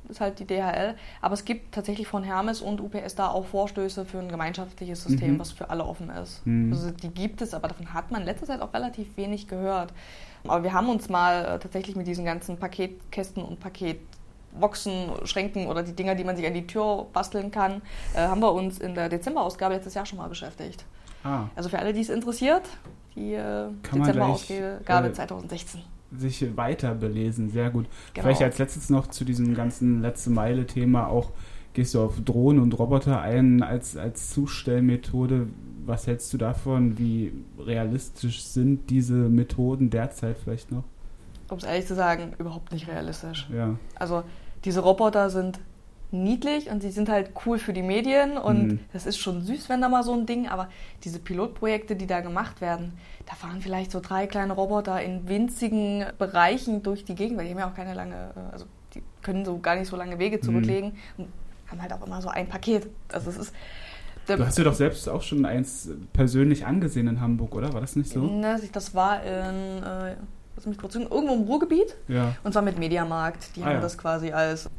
ist 0.09 0.21
halt 0.21 0.39
die 0.39 0.45
DHL. 0.45 0.95
Aber 1.21 1.33
es 1.33 1.45
gibt 1.45 1.73
tatsächlich 1.73 2.07
von 2.07 2.23
Hermes 2.23 2.61
und 2.61 2.81
UPS 2.81 3.15
da 3.15 3.29
auch 3.29 3.45
Vorstöße 3.45 4.05
für 4.05 4.19
ein 4.19 4.29
gemeinschaftliches 4.29 5.03
System, 5.03 5.33
mhm. 5.33 5.39
was 5.39 5.51
für 5.51 5.69
alle 5.69 5.85
offen 5.85 6.09
ist. 6.09 6.45
Mhm. 6.45 6.71
Also 6.71 6.91
die 6.91 7.09
gibt 7.09 7.41
es, 7.41 7.53
aber 7.53 7.67
davon 7.67 7.93
hat 7.93 8.11
man 8.11 8.21
in 8.21 8.27
letzter 8.27 8.47
Zeit 8.47 8.61
auch 8.61 8.73
relativ 8.73 9.17
wenig 9.17 9.47
gehört. 9.47 9.93
Aber 10.47 10.63
wir 10.63 10.73
haben 10.73 10.89
uns 10.89 11.09
mal 11.09 11.45
äh, 11.45 11.59
tatsächlich 11.59 11.95
mit 11.95 12.07
diesen 12.07 12.25
ganzen 12.25 12.57
Paketkästen 12.57 13.43
und 13.43 13.59
Paketboxen, 13.59 15.11
Schränken 15.25 15.67
oder 15.67 15.83
die 15.83 15.93
Dinger, 15.93 16.15
die 16.15 16.23
man 16.23 16.35
sich 16.35 16.45
an 16.45 16.53
die 16.53 16.67
Tür 16.67 17.07
basteln 17.13 17.51
kann, 17.51 17.81
äh, 18.13 18.19
haben 18.19 18.41
wir 18.41 18.51
uns 18.51 18.79
in 18.79 18.93
der 18.95 19.09
Dezemberausgabe 19.09 19.75
letztes 19.75 19.93
Jahr 19.93 20.05
schon 20.05 20.17
mal 20.17 20.27
beschäftigt. 20.27 20.85
Ah. 21.23 21.45
Also 21.55 21.69
für 21.69 21.79
alle, 21.79 21.93
die 21.93 22.01
es 22.01 22.09
interessiert, 22.09 22.63
die 23.15 23.33
äh, 23.33 23.69
Dezemberausgabe 23.93 25.07
äh, 25.07 25.13
2016 25.13 25.81
sich 26.17 26.57
weiter 26.57 26.95
belesen. 26.95 27.49
Sehr 27.49 27.69
gut. 27.69 27.85
Genau. 28.13 28.27
Vielleicht 28.27 28.41
als 28.41 28.57
letztes 28.57 28.89
noch 28.89 29.07
zu 29.07 29.25
diesem 29.25 29.53
ganzen 29.55 30.01
letzte 30.01 30.29
Meile-Thema 30.29 31.07
auch 31.07 31.31
gehst 31.73 31.95
du 31.95 32.01
auf 32.01 32.21
Drohnen 32.21 32.61
und 32.61 32.77
Roboter 32.77 33.21
ein 33.21 33.63
als, 33.63 33.97
als 33.97 34.29
Zustellmethode. 34.29 35.47
Was 35.85 36.07
hältst 36.07 36.31
du 36.33 36.37
davon? 36.37 36.97
Wie 36.97 37.33
realistisch 37.59 38.43
sind 38.43 38.89
diese 38.89 39.13
Methoden 39.13 39.89
derzeit 39.89 40.37
vielleicht 40.37 40.71
noch? 40.71 40.83
Um 41.49 41.57
es 41.57 41.63
ehrlich 41.63 41.87
zu 41.87 41.95
sagen, 41.95 42.33
überhaupt 42.37 42.71
nicht 42.71 42.87
realistisch. 42.87 43.49
Ja. 43.53 43.75
Also 43.95 44.23
diese 44.65 44.79
Roboter 44.79 45.29
sind 45.29 45.59
niedlich 46.13 46.69
und 46.69 46.81
sie 46.81 46.91
sind 46.91 47.09
halt 47.09 47.31
cool 47.45 47.57
für 47.59 47.73
die 47.73 47.81
Medien 47.81 48.37
und 48.37 48.67
mhm. 48.67 48.79
das 48.93 49.05
ist 49.05 49.17
schon 49.17 49.41
süß, 49.41 49.67
wenn 49.69 49.81
da 49.81 49.89
mal 49.89 50.03
so 50.03 50.13
ein 50.13 50.25
Ding, 50.25 50.47
aber 50.47 50.69
diese 51.03 51.19
Pilotprojekte, 51.19 51.95
die 51.95 52.07
da 52.07 52.21
gemacht 52.21 52.61
werden, 52.61 52.93
da 53.25 53.35
fahren 53.35 53.61
vielleicht 53.61 53.91
so 53.91 53.99
drei 53.99 54.27
kleine 54.27 54.53
Roboter 54.53 55.01
in 55.01 55.27
winzigen 55.27 56.05
Bereichen 56.17 56.83
durch 56.83 57.03
die 57.03 57.15
Gegend, 57.15 57.37
weil 57.37 57.45
die 57.45 57.51
haben 57.51 57.59
ja 57.59 57.69
auch 57.69 57.75
keine 57.75 57.93
lange, 57.93 58.15
äh, 58.35 58.53
also 58.53 58.65
die 58.93 59.01
können 59.21 59.43
so 59.43 59.57
gar 59.57 59.75
nicht 59.75 59.87
so 59.87 59.95
lange 59.95 60.19
Wege 60.19 60.37
mhm. 60.37 60.41
zurücklegen 60.41 60.89
mhm. 61.17 61.23
und 61.23 61.33
haben 61.67 61.81
halt 61.81 61.93
auch 61.93 62.05
immer 62.05 62.21
so 62.21 62.29
ein 62.29 62.47
Paket. 62.47 62.87
Also 63.11 63.29
es 63.29 63.37
ist 63.37 63.53
Du 64.25 64.45
hast 64.45 64.57
ja 64.57 64.63
doch 64.63 64.73
selbst 64.73 65.09
auch 65.09 65.21
schon 65.21 65.45
eins 65.45 65.89
persönlich 66.13 66.65
angesehen 66.65 67.07
in 67.07 67.19
Hamburg, 67.19 67.53
oder? 67.55 67.73
War 67.73 67.81
das 67.81 67.97
nicht 67.97 68.09
so? 68.09 68.21
Ne, 68.21 68.57
das 68.71 68.95
war 68.95 69.21
in, 69.21 69.83
äh, 69.83 70.15
lass 70.55 70.65
mich 70.65 70.77
kurz 70.77 70.93
sagen, 70.93 71.07
irgendwo 71.09 71.33
im 71.33 71.41
Ruhrgebiet. 71.41 71.95
Ja. 72.07 72.33
Und 72.43 72.53
zwar 72.53 72.61
mit 72.61 72.79
Mediamarkt. 72.79 73.55
Die 73.55 73.63
ah, 73.63 73.65
haben 73.65 73.73
ja. 73.73 73.81
das 73.81 73.97
quasi 73.97 74.31
als 74.31 74.69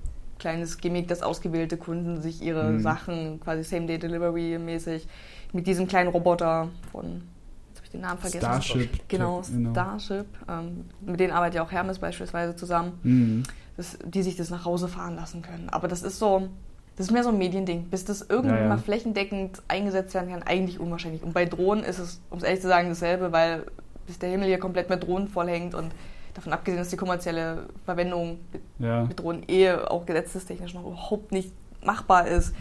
kleines 0.44 0.76
Gimmick, 0.76 1.08
dass 1.08 1.22
ausgewählte 1.22 1.78
Kunden 1.78 2.20
sich 2.20 2.42
ihre 2.42 2.64
mhm. 2.64 2.80
Sachen 2.80 3.40
quasi 3.40 3.64
Same-Day-Delivery-mäßig 3.64 5.08
mit 5.54 5.66
diesem 5.66 5.88
kleinen 5.88 6.10
Roboter 6.10 6.68
von, 6.92 7.22
jetzt 7.68 7.78
habe 7.78 7.84
ich 7.84 7.90
den 7.90 8.02
Namen 8.02 8.18
vergessen. 8.18 8.40
Starship. 8.40 9.08
Genau, 9.08 9.40
genau. 9.40 9.70
Starship. 9.70 10.26
Ähm, 10.46 10.84
mit 11.00 11.18
denen 11.18 11.32
arbeitet 11.32 11.54
ja 11.54 11.62
auch 11.64 11.72
Hermes 11.72 11.98
beispielsweise 11.98 12.54
zusammen, 12.56 12.92
mhm. 13.04 13.42
dass, 13.78 13.96
die 14.04 14.22
sich 14.22 14.36
das 14.36 14.50
nach 14.50 14.66
Hause 14.66 14.86
fahren 14.88 15.16
lassen 15.16 15.40
können. 15.40 15.70
Aber 15.70 15.88
das 15.88 16.02
ist 16.02 16.18
so, 16.18 16.50
das 16.96 17.06
ist 17.06 17.12
mehr 17.12 17.24
so 17.24 17.30
ein 17.30 17.38
Mediending. 17.38 17.84
Bis 17.84 18.04
das 18.04 18.26
irgendwie 18.28 18.54
ja, 18.54 18.64
ja. 18.64 18.68
mal 18.68 18.76
flächendeckend 18.76 19.62
eingesetzt 19.66 20.12
werden 20.12 20.28
kann, 20.28 20.42
eigentlich 20.42 20.78
unwahrscheinlich. 20.78 21.22
Und 21.22 21.32
bei 21.32 21.46
Drohnen 21.46 21.84
ist 21.84 21.98
es, 22.00 22.20
um 22.28 22.36
es 22.36 22.44
ehrlich 22.44 22.60
zu 22.60 22.68
sagen, 22.68 22.90
dasselbe, 22.90 23.32
weil 23.32 23.64
bis 24.06 24.18
der 24.18 24.28
Himmel 24.28 24.48
hier 24.48 24.58
komplett 24.58 24.90
mit 24.90 25.04
Drohnen 25.04 25.26
vollhängt 25.26 25.74
und 25.74 25.90
davon 26.34 26.52
abgesehen, 26.52 26.78
dass 26.78 26.88
die 26.88 26.96
kommerzielle 26.96 27.66
Verwendung 27.84 28.38
mit, 28.52 28.62
ja. 28.78 29.04
mit 29.04 29.20
Drohnen 29.20 29.42
eh 29.48 29.72
auch 29.72 30.04
gesetzestechnisch 30.04 30.74
noch 30.74 30.82
überhaupt 30.86 31.32
nicht 31.32 31.52
machbar 31.82 32.26
ist, 32.26 32.54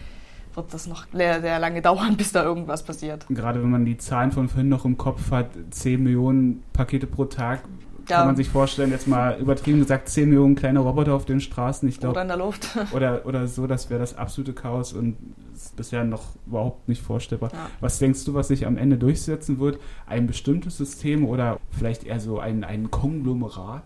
wird 0.54 0.72
das 0.72 0.86
noch 0.86 1.06
sehr, 1.12 1.40
sehr 1.40 1.58
lange 1.58 1.82
dauern, 1.82 2.16
bis 2.16 2.32
da 2.32 2.44
irgendwas 2.44 2.82
passiert. 2.82 3.26
Gerade 3.28 3.62
wenn 3.62 3.70
man 3.70 3.84
die 3.84 3.96
Zahlen 3.96 4.32
von 4.32 4.48
vorhin 4.48 4.68
noch 4.68 4.84
im 4.84 4.96
Kopf 4.96 5.30
hat, 5.30 5.50
10 5.70 6.02
Millionen 6.02 6.62
Pakete 6.72 7.06
pro 7.06 7.24
Tag, 7.24 7.60
ja. 8.08 8.18
kann 8.18 8.26
man 8.26 8.36
sich 8.36 8.48
vorstellen, 8.48 8.90
jetzt 8.90 9.06
mal 9.06 9.38
übertrieben 9.38 9.80
gesagt, 9.80 10.08
10 10.08 10.28
Millionen 10.28 10.54
kleine 10.54 10.80
Roboter 10.80 11.14
auf 11.14 11.24
den 11.24 11.40
Straßen. 11.40 11.88
Ich 11.88 12.00
glaub, 12.00 12.12
oder 12.12 12.22
in 12.22 12.28
der 12.28 12.36
Luft. 12.36 12.68
oder, 12.92 13.26
oder 13.26 13.46
so, 13.46 13.66
das 13.66 13.90
wäre 13.90 14.00
das 14.00 14.16
absolute 14.16 14.52
Chaos 14.52 14.92
und 14.92 15.16
ist 15.54 15.76
bisher 15.76 16.04
noch 16.04 16.22
überhaupt 16.46 16.88
nicht 16.88 17.02
vorstellbar. 17.02 17.50
Ja. 17.52 17.70
Was 17.80 17.98
denkst 17.98 18.24
du, 18.24 18.34
was 18.34 18.48
sich 18.48 18.66
am 18.66 18.76
Ende 18.76 18.98
durchsetzen 18.98 19.58
wird? 19.58 19.78
Ein 20.06 20.26
bestimmtes 20.26 20.76
System 20.76 21.26
oder 21.26 21.58
vielleicht 21.70 22.04
eher 22.04 22.20
so 22.20 22.38
ein, 22.38 22.64
ein 22.64 22.90
Konglomerat? 22.90 23.84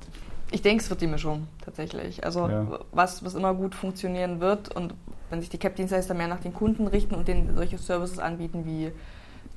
Ich 0.50 0.62
denke, 0.62 0.82
es 0.82 0.88
wird 0.88 1.00
die 1.00 1.06
Mischung 1.06 1.46
tatsächlich. 1.62 2.24
Also 2.24 2.48
ja. 2.48 2.80
was, 2.92 3.24
was 3.24 3.34
immer 3.34 3.54
gut 3.54 3.74
funktionieren 3.74 4.40
wird 4.40 4.74
und 4.74 4.94
wenn 5.30 5.40
sich 5.40 5.50
die 5.50 5.58
CAP-Dienstleister 5.58 6.14
mehr 6.14 6.28
nach 6.28 6.40
den 6.40 6.54
Kunden 6.54 6.86
richten 6.86 7.14
und 7.14 7.28
denen 7.28 7.54
solche 7.54 7.76
Services 7.76 8.18
anbieten 8.18 8.64
wie 8.64 8.90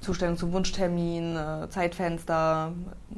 Zustellung 0.02 0.36
zum 0.36 0.52
Wunschtermin, 0.52 1.36
äh, 1.36 1.70
Zeitfenster, 1.70 2.74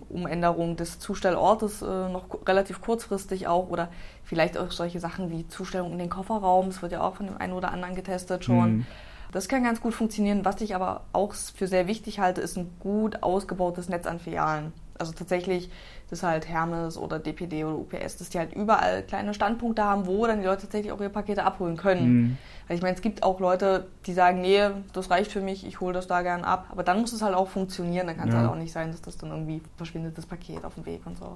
Umänderung 0.10 0.76
des 0.76 1.00
Zustellortes 1.00 1.82
äh, 1.82 1.86
noch 1.86 2.26
relativ 2.46 2.82
kurzfristig 2.82 3.48
auch 3.48 3.70
oder 3.70 3.90
vielleicht 4.24 4.58
auch 4.58 4.72
solche 4.72 5.00
Sachen 5.00 5.32
wie 5.32 5.48
Zustellung 5.48 5.94
in 5.94 5.98
den 5.98 6.10
Kofferraum. 6.10 6.68
Das 6.68 6.82
wird 6.82 6.92
ja 6.92 7.02
auch 7.02 7.16
von 7.16 7.28
dem 7.28 7.38
einen 7.38 7.54
oder 7.54 7.72
anderen 7.72 7.96
getestet 7.96 8.44
schon. 8.44 8.78
Mhm. 8.78 8.86
Das 9.32 9.48
kann 9.48 9.64
ganz 9.64 9.82
gut 9.82 9.96
funktionieren. 9.96 10.46
Was 10.46 10.62
ich 10.62 10.76
aber 10.76 11.02
auch 11.12 11.34
für 11.34 11.68
sehr 11.68 11.88
wichtig 11.88 12.20
halte, 12.20 12.42
ist 12.42 12.56
ein 12.56 12.70
gut 12.80 13.24
ausgebautes 13.24 13.90
Netz 13.90 14.06
an 14.06 14.20
Filialen. 14.20 14.74
Also 15.00 15.12
tatsächlich, 15.14 15.72
dass 16.14 16.24
halt 16.24 16.48
Hermes 16.48 16.98
oder 16.98 17.18
DPD 17.20 17.66
oder 17.66 17.76
UPS, 17.76 18.18
dass 18.18 18.30
die 18.30 18.38
halt 18.38 18.54
überall 18.54 19.04
kleine 19.04 19.34
Standpunkte 19.34 19.84
haben, 19.84 20.06
wo 20.06 20.26
dann 20.28 20.40
die 20.40 20.46
Leute 20.46 20.62
tatsächlich 20.62 20.92
auch 20.92 21.02
ihre 21.02 21.10
Pakete 21.10 21.44
abholen 21.44 21.76
können. 21.76 22.14
Mhm. 22.14 22.38
Weil 22.68 22.78
ich 22.78 22.84
meine, 22.84 22.96
es 22.96 23.02
gibt 23.02 23.24
auch 23.24 23.40
Leute, 23.40 23.88
die 24.06 24.14
sagen, 24.14 24.42
nee, 24.42 24.62
das 24.94 25.10
reicht 25.10 25.32
für 25.32 25.42
mich, 25.42 25.66
ich 25.66 25.82
hole 25.82 25.94
das 25.94 26.08
da 26.08 26.22
gern 26.22 26.44
ab. 26.44 26.68
Aber 26.70 26.84
dann 26.84 27.02
muss 27.02 27.12
es 27.14 27.22
halt 27.22 27.36
auch 27.36 27.50
funktionieren. 27.50 28.08
Dann 28.08 28.18
kann 28.18 28.30
es 28.30 28.34
ja. 28.36 28.42
halt 28.42 28.50
auch 28.52 28.56
nicht 28.56 28.72
sein, 28.72 28.92
dass 28.92 29.02
das 29.02 29.18
dann 29.18 29.32
irgendwie 29.32 29.62
verschwindet, 29.76 30.18
das 30.18 30.26
Paket 30.26 30.64
auf 30.64 30.76
dem 30.76 30.86
Weg 30.86 31.02
und 31.06 31.18
so. 31.18 31.36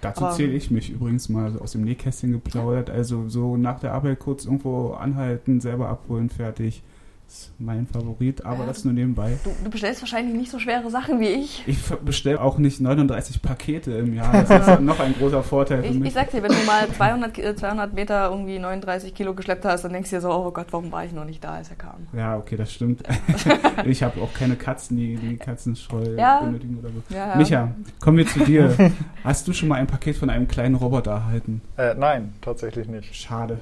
Dazu 0.00 0.30
zähle 0.30 0.52
ich 0.52 0.70
mich 0.70 0.90
übrigens 0.90 1.28
mal 1.28 1.58
aus 1.58 1.72
dem 1.72 1.82
Nähkästchen 1.82 2.30
geplaudert. 2.30 2.90
Also 2.90 3.28
so 3.28 3.56
nach 3.56 3.80
der 3.80 3.92
Arbeit 3.92 4.20
kurz 4.20 4.44
irgendwo 4.44 4.92
anhalten, 4.92 5.60
selber 5.60 5.88
abholen, 5.88 6.30
fertig 6.30 6.82
ist 7.28 7.50
mein 7.58 7.86
Favorit, 7.86 8.44
aber 8.44 8.60
ja. 8.60 8.66
das 8.66 8.84
nur 8.84 8.94
nebenbei. 8.94 9.36
Du, 9.42 9.50
du, 9.64 9.70
bestellst 9.70 10.00
wahrscheinlich 10.00 10.36
nicht 10.36 10.50
so 10.50 10.58
schwere 10.58 10.90
Sachen 10.90 11.18
wie 11.18 11.28
ich. 11.28 11.64
Ich 11.66 11.78
bestelle 12.04 12.40
auch 12.40 12.58
nicht 12.58 12.80
39 12.80 13.42
Pakete 13.42 13.92
im 13.92 14.14
Jahr. 14.14 14.44
Das 14.44 14.68
ist 14.68 14.80
noch 14.80 15.00
ein 15.00 15.14
großer 15.14 15.42
Vorteil 15.42 15.82
für 15.82 15.88
ich, 15.88 15.98
mich. 15.98 16.08
Ich 16.08 16.14
sag 16.14 16.30
dir, 16.30 16.42
wenn 16.42 16.52
du 16.52 16.64
mal 16.64 16.86
200, 16.88 17.58
200 17.58 17.92
Meter 17.92 18.30
irgendwie 18.30 18.58
39 18.58 19.14
Kilo 19.14 19.34
geschleppt 19.34 19.64
hast, 19.64 19.82
dann 19.82 19.92
denkst 19.92 20.10
du 20.10 20.16
dir 20.16 20.22
so, 20.22 20.30
oh 20.30 20.50
Gott, 20.52 20.66
warum 20.70 20.92
war 20.92 21.04
ich 21.04 21.12
noch 21.12 21.24
nicht 21.24 21.42
da, 21.42 21.54
als 21.54 21.70
er 21.70 21.76
kam? 21.76 22.06
Ja, 22.12 22.36
okay, 22.36 22.56
das 22.56 22.72
stimmt. 22.72 23.02
ich 23.84 24.02
habe 24.02 24.20
auch 24.20 24.32
keine 24.32 24.54
Katzen, 24.54 24.96
die 24.96 25.16
die 25.16 25.36
Katzenscheu 25.36 26.14
ja. 26.16 26.40
benötigen 26.40 26.78
oder 26.78 26.90
so. 26.90 27.14
Ja, 27.14 27.34
Micha, 27.36 27.74
kommen 28.00 28.18
wir 28.18 28.26
zu 28.26 28.40
dir. 28.40 28.74
Hast 29.24 29.48
du 29.48 29.52
schon 29.52 29.68
mal 29.68 29.76
ein 29.76 29.88
Paket 29.88 30.16
von 30.16 30.30
einem 30.30 30.46
kleinen 30.46 30.76
Roboter 30.76 31.10
erhalten? 31.10 31.60
Äh, 31.76 31.94
nein, 31.94 32.34
tatsächlich 32.40 32.86
nicht. 32.86 33.14
Schade. 33.14 33.58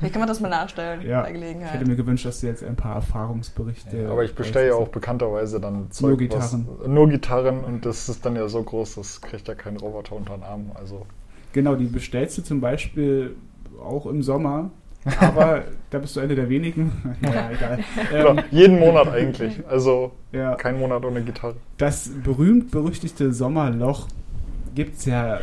Wie 0.00 0.10
kann 0.10 0.20
man 0.20 0.28
das 0.28 0.40
mal 0.40 0.48
nachstellen 0.48 1.02
ja. 1.06 1.22
bei 1.22 1.32
Gelegenheit? 1.32 1.66
Ich 1.66 1.80
hätte 1.80 1.90
mir 1.90 1.96
gewünscht, 1.96 2.24
dass 2.24 2.40
du 2.40 2.46
jetzt 2.46 2.64
ein 2.64 2.76
paar 2.76 2.96
Erfahrungsberichte. 2.96 3.96
Ja, 3.96 4.10
aber 4.10 4.24
ich 4.24 4.34
bestelle 4.34 4.68
ja 4.68 4.74
auch 4.74 4.88
bekannterweise 4.88 5.60
dann 5.60 5.90
Zeug, 5.90 6.08
nur 6.08 6.18
Gitarren. 6.18 6.68
Was, 6.78 6.88
nur 6.88 7.08
Gitarren 7.08 7.60
und 7.60 7.84
das 7.84 8.08
ist 8.08 8.24
dann 8.24 8.36
ja 8.36 8.48
so 8.48 8.62
groß, 8.62 8.94
das 8.94 9.20
kriegt 9.20 9.48
ja 9.48 9.54
kein 9.54 9.76
Roboter 9.76 10.16
unter 10.16 10.36
den 10.36 10.42
Arm. 10.42 10.72
Also. 10.74 11.06
Genau, 11.52 11.74
die 11.74 11.86
bestellst 11.86 12.38
du 12.38 12.42
zum 12.42 12.60
Beispiel 12.60 13.36
auch 13.82 14.06
im 14.06 14.22
Sommer. 14.22 14.70
Aber 15.20 15.64
da 15.90 15.98
bist 15.98 16.16
du 16.16 16.20
eine 16.20 16.34
der 16.34 16.48
wenigen. 16.48 17.16
naja, 17.20 17.50
egal. 17.50 17.78
Ähm, 18.12 18.44
jeden 18.50 18.78
Monat 18.78 19.08
eigentlich. 19.08 19.60
Also 19.68 20.12
ja. 20.32 20.54
kein 20.54 20.78
Monat 20.78 21.04
ohne 21.04 21.22
Gitarre. 21.22 21.56
Das 21.76 22.08
berühmt-berüchtigte 22.08 23.32
Sommerloch 23.32 24.08
gibt 24.74 24.98
es 24.98 25.04
ja 25.04 25.40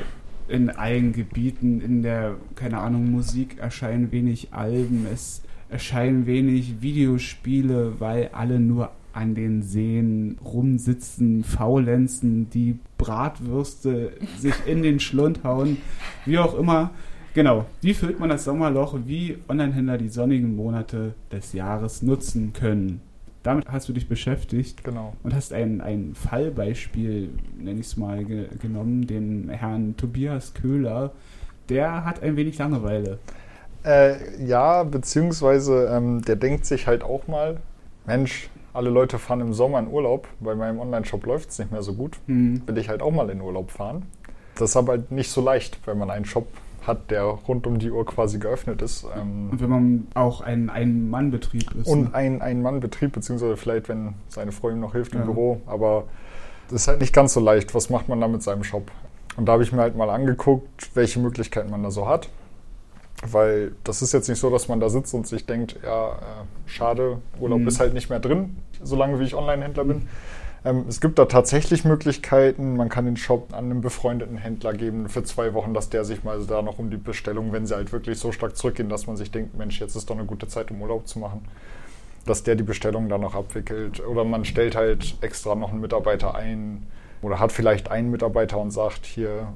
in 0.50 0.70
allen 0.70 1.14
Gebieten. 1.14 1.82
In 1.82 2.02
der, 2.02 2.38
keine 2.56 2.80
Ahnung, 2.80 3.12
Musik 3.12 3.58
erscheinen 3.60 4.12
wenig 4.12 4.50
Alben. 4.52 5.06
Es 5.12 5.42
erscheinen 5.70 6.26
wenig 6.26 6.82
Videospiele, 6.82 8.00
weil 8.00 8.30
alle 8.34 8.60
nur 8.60 8.92
an 9.14 9.36
den 9.36 9.62
Seen 9.62 10.38
rumsitzen, 10.44 11.44
faulenzen, 11.44 12.50
die 12.50 12.78
Bratwürste 12.98 14.14
sich 14.38 14.54
in 14.66 14.84
den 14.84 15.00
Schlund 15.00 15.44
hauen, 15.44 15.78
wie 16.26 16.38
auch 16.38 16.58
immer. 16.58 16.92
Genau, 17.34 17.66
wie 17.82 17.94
füllt 17.94 18.20
man 18.20 18.30
das 18.30 18.44
Sommerloch, 18.44 18.98
wie 19.06 19.38
Onlinehändler 19.48 19.98
die 19.98 20.10
sonnigen 20.10 20.56
Monate 20.56 21.14
des 21.32 21.54
Jahres 21.54 22.02
nutzen 22.02 22.54
können. 22.54 23.02
Damit 23.44 23.70
hast 23.70 23.88
du 23.88 23.94
dich 23.94 24.10
beschäftigt 24.10 24.84
genau. 24.84 25.14
und 25.24 25.34
hast 25.34 25.54
ein, 25.54 25.80
ein 25.80 26.14
Fallbeispiel, 26.14 27.30
nenne 27.58 27.80
ich 27.80 27.88
es 27.88 27.98
mal, 27.98 28.26
ge 28.26 28.48
genommen, 28.62 29.08
den 29.08 29.50
Herrn 29.50 29.96
Tobias 29.96 30.54
Köhler. 30.54 31.12
Der 31.70 32.04
hat 32.04 32.22
ein 32.22 32.36
wenig 32.36 32.58
Langeweile. 32.58 33.20
Äh, 33.86 34.44
ja, 34.44 34.84
beziehungsweise 34.84 35.86
ähm, 35.86 36.22
der 36.22 36.36
denkt 36.36 36.66
sich 36.66 36.86
halt 36.86 37.02
auch 37.02 37.28
mal, 37.28 37.58
Mensch, 38.06 38.50
alle 38.74 38.90
Leute 38.90 39.20
fahren 39.20 39.40
im 39.40 39.54
Sommer 39.54 39.80
in 39.80 39.88
Urlaub, 39.88 40.28
bei 40.42 40.54
meinem 40.54 40.80
Online-Shop 40.80 41.26
läuft 41.26 41.50
es 41.50 41.60
nicht 41.60 41.72
mehr 41.72 41.82
so 41.82 41.94
gut, 41.94 42.20
mhm. 42.28 42.62
will 42.66 42.78
ich 42.78 42.90
halt 42.90 43.02
auch 43.02 43.12
mal 43.12 43.30
in 43.30 43.40
Urlaub 43.40 43.72
fahren. 43.72 44.06
Das 44.56 44.72
ist 44.72 44.78
aber 44.78 44.94
halt 44.94 45.12
nicht 45.12 45.32
so 45.32 45.42
leicht, 45.42 45.80
wenn 45.86 45.98
man 45.98 46.10
einen 46.10 46.26
Shop 46.26 46.48
hat, 46.90 47.10
der 47.12 47.24
rund 47.24 47.66
um 47.66 47.80
die 47.80 47.90
Uhr 47.90 48.06
quasi 48.06 48.40
geöffnet 48.40 48.82
ist. 48.82 49.06
Ähm 49.16 49.50
und 49.52 49.62
wenn 49.62 49.70
man 49.70 50.08
auch 50.14 50.42
ein 50.42 50.70
Ein-Mann-Betrieb 50.70 51.74
ist. 51.76 51.88
Und 51.88 52.10
ne? 52.10 52.14
ein 52.14 52.42
Ein-Mann-Betrieb, 52.42 53.14
beziehungsweise 53.14 53.56
vielleicht, 53.56 53.88
wenn 53.88 54.16
seine 54.28 54.52
Frau 54.52 54.70
ihm 54.70 54.82
noch 54.82 54.92
hilft 54.92 55.14
im 55.14 55.20
ja. 55.20 55.26
Büro. 55.26 55.62
Aber 55.66 56.06
das 56.70 56.82
ist 56.82 56.88
halt 56.88 57.00
nicht 57.00 57.14
ganz 57.14 57.34
so 57.34 57.40
leicht. 57.40 57.74
Was 57.74 57.90
macht 57.90 58.10
man 58.10 58.20
da 58.20 58.28
mit 58.28 58.44
seinem 58.44 58.64
Shop? 58.64 58.92
Und 59.38 59.46
da 59.46 59.54
habe 59.54 59.64
ich 59.64 59.72
mir 59.72 59.82
halt 59.82 59.96
mal 59.96 60.10
angeguckt, 60.10 60.90
welche 60.96 61.20
Möglichkeiten 61.20 61.70
man 61.70 61.82
da 61.84 61.92
so 61.92 62.08
hat. 62.08 62.30
Weil 63.26 63.74
das 63.84 64.02
ist 64.02 64.14
jetzt 64.14 64.30
nicht 64.30 64.40
so, 64.40 64.50
dass 64.50 64.68
man 64.68 64.80
da 64.80 64.90
sitzt 64.90 65.14
und 65.14 65.28
sich 65.28 65.46
denkt, 65.46 65.78
ja, 65.84 66.12
äh, 66.12 66.16
schade, 66.66 67.20
Urlaub 67.40 67.60
mhm. 67.60 67.68
ist 67.68 67.80
halt 67.80 67.94
nicht 67.94 68.10
mehr 68.10 68.20
drin, 68.20 68.58
solange 68.82 69.20
wie 69.20 69.26
ich 69.26 69.36
Online-Händler 69.36 69.84
bin. 69.84 70.08
Ähm, 70.66 70.86
es 70.88 71.00
gibt 71.00 71.20
da 71.20 71.26
tatsächlich 71.26 71.86
Möglichkeiten. 71.86 72.76
Man 72.76 72.90
kann 72.90 73.06
den 73.06 73.18
Shop 73.18 73.54
an 73.54 73.66
einen 73.66 73.82
befreundeten 73.82 74.38
Händler 74.38 74.74
geben 74.74 75.10
für 75.10 75.24
zwei 75.24 75.54
Wochen, 75.54 75.74
dass 75.74 75.90
der 75.90 76.04
sich 76.04 76.24
mal 76.24 76.40
da 76.46 76.62
noch 76.62 76.80
um 76.80 76.90
die 76.90 76.98
Bestellung, 76.98 77.54
wenn 77.54 77.66
sie 77.66 77.76
halt 77.76 77.92
wirklich 77.92 78.20
so 78.20 78.32
stark 78.32 78.58
zurückgehen, 78.58 78.90
dass 78.90 79.08
man 79.08 79.18
sich 79.18 79.32
denkt, 79.32 79.58
Mensch, 79.58 79.80
jetzt 79.80 79.96
ist 79.96 80.10
doch 80.10 80.18
eine 80.18 80.26
gute 80.26 80.48
Zeit, 80.48 80.72
um 80.72 80.82
Urlaub 80.82 81.08
zu 81.08 81.20
machen, 81.20 81.42
dass 82.26 82.44
der 82.44 82.56
die 82.56 82.64
Bestellung 82.64 83.10
dann 83.10 83.22
noch 83.22 83.36
abwickelt. 83.36 84.06
Oder 84.06 84.26
man 84.26 84.46
stellt 84.46 84.76
halt 84.76 85.18
extra 85.22 85.56
noch 85.56 85.72
einen 85.72 85.82
Mitarbeiter 85.82 86.36
ein 86.36 86.88
oder 87.22 87.40
hat 87.40 87.52
vielleicht 87.52 87.92
einen 87.92 88.12
Mitarbeiter 88.12 88.58
und 88.58 88.72
sagt, 88.72 89.06
hier, 89.06 89.54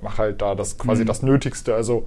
mach 0.00 0.18
halt 0.18 0.40
da 0.42 0.54
das 0.54 0.78
quasi 0.78 1.02
mhm. 1.02 1.06
das 1.06 1.22
Nötigste. 1.22 1.74
Also 1.74 2.06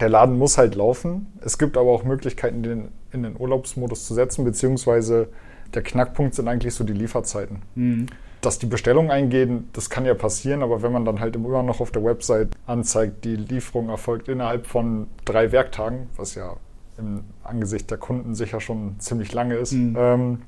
der 0.00 0.08
Laden 0.08 0.38
muss 0.38 0.58
halt 0.58 0.74
laufen. 0.74 1.26
Es 1.44 1.58
gibt 1.58 1.76
aber 1.76 1.90
auch 1.90 2.04
Möglichkeiten, 2.04 2.62
den 2.62 2.88
in 3.12 3.22
den 3.22 3.36
Urlaubsmodus 3.38 4.06
zu 4.06 4.14
setzen, 4.14 4.44
beziehungsweise 4.44 5.28
der 5.74 5.82
Knackpunkt 5.82 6.34
sind 6.34 6.48
eigentlich 6.48 6.74
so 6.74 6.84
die 6.84 6.92
Lieferzeiten. 6.92 7.62
Mhm. 7.74 8.06
Dass 8.40 8.58
die 8.58 8.66
Bestellungen 8.66 9.10
eingehen, 9.10 9.68
das 9.74 9.90
kann 9.90 10.06
ja 10.06 10.14
passieren, 10.14 10.62
aber 10.62 10.82
wenn 10.82 10.92
man 10.92 11.04
dann 11.04 11.20
halt 11.20 11.36
immer 11.36 11.62
noch 11.62 11.80
auf 11.80 11.90
der 11.90 12.02
Website 12.02 12.48
anzeigt, 12.66 13.24
die 13.24 13.36
Lieferung 13.36 13.90
erfolgt 13.90 14.28
innerhalb 14.28 14.66
von 14.66 15.08
drei 15.24 15.52
Werktagen, 15.52 16.08
was 16.16 16.34
ja 16.34 16.56
im 16.96 17.24
Angesicht 17.44 17.90
der 17.90 17.98
Kunden 17.98 18.34
sicher 18.34 18.60
schon 18.60 18.98
ziemlich 18.98 19.32
lange 19.32 19.56
ist, 19.56 19.72
mhm. 19.72 19.96
ähm, 19.98 20.42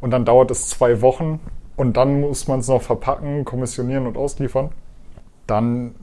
und 0.00 0.10
dann 0.10 0.24
dauert 0.24 0.50
es 0.50 0.68
zwei 0.68 1.00
Wochen 1.02 1.40
und 1.76 1.96
dann 1.96 2.20
muss 2.20 2.48
man 2.48 2.60
es 2.60 2.68
noch 2.68 2.82
verpacken, 2.82 3.44
kommissionieren 3.44 4.06
und 4.06 4.16
ausliefern, 4.16 4.70
dann 5.46 5.94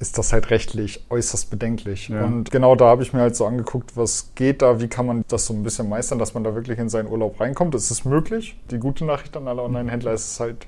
ist 0.00 0.16
das 0.16 0.32
halt 0.32 0.50
rechtlich 0.50 1.04
äußerst 1.10 1.50
bedenklich. 1.50 2.08
Ja. 2.08 2.24
Und 2.24 2.50
genau 2.50 2.76
da 2.76 2.86
habe 2.86 3.02
ich 3.02 3.12
mir 3.12 3.20
halt 3.20 3.34
so 3.34 3.46
angeguckt, 3.46 3.96
was 3.96 4.30
geht 4.34 4.62
da, 4.62 4.80
wie 4.80 4.88
kann 4.88 5.06
man 5.06 5.24
das 5.28 5.46
so 5.46 5.54
ein 5.54 5.62
bisschen 5.62 5.88
meistern, 5.88 6.18
dass 6.18 6.34
man 6.34 6.44
da 6.44 6.54
wirklich 6.54 6.78
in 6.78 6.88
seinen 6.88 7.08
Urlaub 7.08 7.40
reinkommt. 7.40 7.74
Es 7.74 7.90
ist 7.90 8.04
möglich. 8.04 8.58
Die 8.70 8.78
gute 8.78 9.04
Nachricht 9.04 9.36
an 9.36 9.48
alle 9.48 9.62
Online-Händler 9.62 10.12
ist 10.12 10.32
es 10.32 10.40
halt 10.40 10.66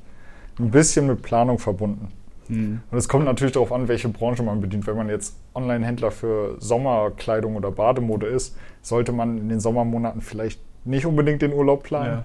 ein 0.58 0.70
bisschen 0.70 1.06
mit 1.06 1.22
Planung 1.22 1.58
verbunden. 1.58 2.08
Mhm. 2.48 2.80
Und 2.90 2.98
es 2.98 3.08
kommt 3.08 3.24
natürlich 3.24 3.52
darauf 3.52 3.72
an, 3.72 3.86
welche 3.86 4.08
Branche 4.08 4.42
man 4.42 4.60
bedient. 4.60 4.86
Wenn 4.88 4.96
man 4.96 5.08
jetzt 5.08 5.36
Online-Händler 5.54 6.10
für 6.10 6.56
Sommerkleidung 6.58 7.54
oder 7.54 7.70
Bademode 7.70 8.26
ist, 8.26 8.56
sollte 8.82 9.12
man 9.12 9.38
in 9.38 9.48
den 9.48 9.60
Sommermonaten 9.60 10.22
vielleicht 10.22 10.60
nicht 10.84 11.06
unbedingt 11.06 11.42
den 11.42 11.52
Urlaub 11.52 11.84
planen. 11.84 12.06
Ja. 12.06 12.24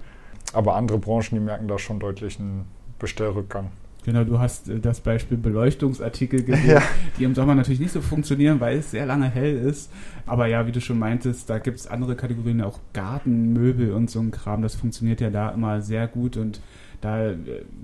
Aber 0.54 0.76
andere 0.76 0.98
Branchen, 0.98 1.30
die 1.34 1.40
merken 1.40 1.68
da 1.68 1.78
schon 1.78 2.00
deutlich 2.00 2.40
einen 2.40 2.66
Bestellrückgang. 2.98 3.70
Genau, 4.06 4.24
du 4.24 4.38
hast 4.38 4.70
äh, 4.70 4.80
das 4.80 5.02
Beispiel 5.02 5.36
Beleuchtungsartikel 5.36 6.44
gesehen, 6.44 6.70
ja. 6.70 6.82
die 7.18 7.24
im 7.24 7.34
Sommer 7.34 7.56
natürlich 7.56 7.80
nicht 7.80 7.92
so 7.92 8.02
funktionieren, 8.02 8.60
weil 8.60 8.78
es 8.78 8.92
sehr 8.92 9.08
lange 9.08 9.28
hell 9.28 9.58
ist. 9.58 9.92
Aber 10.26 10.48
ja, 10.48 10.66
wie 10.66 10.72
du 10.72 10.82
schon 10.82 10.98
meintest, 10.98 11.50
da 11.50 11.60
gibt 11.60 11.80
es 11.80 11.88
andere 11.88 12.16
Kategorien, 12.16 12.62
auch 12.62 12.80
Gartenmöbel 12.94 13.94
und 13.94 14.10
so 14.10 14.20
ein 14.20 14.32
Kram. 14.32 14.62
Das 14.62 14.76
funktioniert 14.76 15.22
ja 15.22 15.30
da 15.30 15.50
immer 15.50 15.82
sehr 15.82 16.08
gut 16.08 16.38
und 16.38 16.60
da 17.06 17.30
äh, 17.30 17.36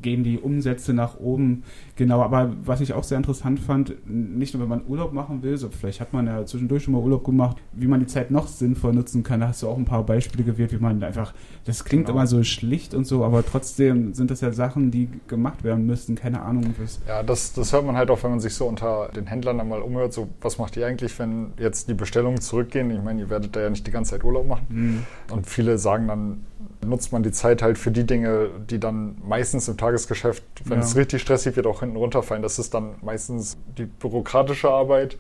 gehen 0.02 0.24
die 0.24 0.40
Umsätze 0.40 0.94
nach 0.94 1.20
oben. 1.20 1.64
Genau, 1.96 2.22
aber 2.22 2.54
was 2.66 2.82
ich 2.82 2.94
auch 2.94 3.04
sehr 3.04 3.18
interessant 3.18 3.60
fand, 3.60 3.96
nicht 4.08 4.54
nur 4.54 4.64
wenn 4.64 4.70
man 4.70 4.82
Urlaub 4.88 5.14
machen 5.14 5.44
will, 5.44 5.58
so 5.58 5.70
vielleicht 5.70 6.02
hat 6.02 6.14
man 6.14 6.26
ja 6.26 6.46
zwischendurch 6.46 6.84
schon 6.84 6.94
mal 6.94 7.02
Urlaub 7.02 7.24
gemacht, 7.24 7.58
wie 7.74 7.88
man 7.88 8.00
die 8.00 8.08
Zeit 8.08 8.32
noch 8.32 8.48
sinnvoll 8.48 8.94
nutzen 8.94 9.22
kann. 9.24 9.42
Da 9.42 9.50
hast 9.50 9.62
du 9.62 9.68
auch 9.68 9.78
ein 9.78 9.86
paar 9.86 10.04
Beispiele 10.04 10.44
gewählt, 10.44 10.72
wie 10.72 10.78
man 10.78 11.04
einfach, 11.04 11.34
das 11.66 11.86
klingt 11.86 12.08
genau. 12.08 12.18
immer 12.18 12.28
so 12.28 12.44
schlicht 12.44 12.94
und 12.96 13.06
so, 13.06 13.24
aber 13.24 13.46
trotzdem 13.46 14.14
sind 14.14 14.32
das 14.32 14.42
ja 14.42 14.52
Sachen, 14.52 14.90
die 14.90 15.08
gemacht 15.28 15.64
werden 15.64 15.86
müssten. 15.86 16.16
Keine 16.16 16.42
Ahnung. 16.42 16.74
Was 16.80 17.00
ja, 17.08 17.22
das, 17.22 17.54
das 17.54 17.74
hört 17.74 17.86
man 17.86 17.96
halt 17.96 18.10
auch, 18.10 18.24
wenn 18.24 18.32
man 18.32 18.40
sich 18.40 18.56
so 18.56 18.66
unter 18.66 19.10
den 19.16 19.28
Händlern 19.28 19.60
einmal 19.60 19.82
umhört. 19.82 20.14
So, 20.14 20.30
was 20.42 20.58
macht 20.58 20.78
ihr 20.78 20.88
eigentlich, 20.88 21.18
wenn 21.20 21.54
jetzt 21.60 21.88
die 21.90 21.94
Bestellungen 22.36 22.42
zurückgehen? 22.42 22.92
Ich 22.92 23.04
meine, 23.04 23.22
ihr 23.22 23.30
werdet 23.30 23.56
da 23.56 23.62
ja 23.62 23.70
nicht 23.70 23.86
die 23.86 23.92
ganze 23.92 24.12
Zeit 24.12 24.24
Urlaub 24.24 24.48
machen. 24.48 24.66
Mhm. 24.70 25.06
Und 25.34 25.48
viele 25.48 25.78
sagen 25.78 26.08
dann, 26.08 26.46
nutzt 26.86 27.12
man 27.12 27.24
die 27.24 27.32
Zeit 27.32 27.62
halt 27.62 27.78
für 27.78 27.92
die 27.92 28.06
Dinge, 28.06 28.50
die 28.70 28.80
dann 28.80 29.18
meistens 29.28 29.68
im 29.68 29.78
Tagesgeschäft, 29.78 30.44
wenn 30.66 30.80
ja. 30.80 30.84
es 30.84 30.96
richtig 30.96 31.22
stressig 31.22 31.56
wird, 31.56 31.68
auch 31.68 31.82
hinten 31.82 31.96
runterfallen. 31.96 32.44
Das 32.44 32.60
ist 32.60 32.74
dann 32.74 32.96
meistens 33.02 33.58
die 33.78 33.86
bürokratische 33.86 34.70
Arbeit. 34.70 35.18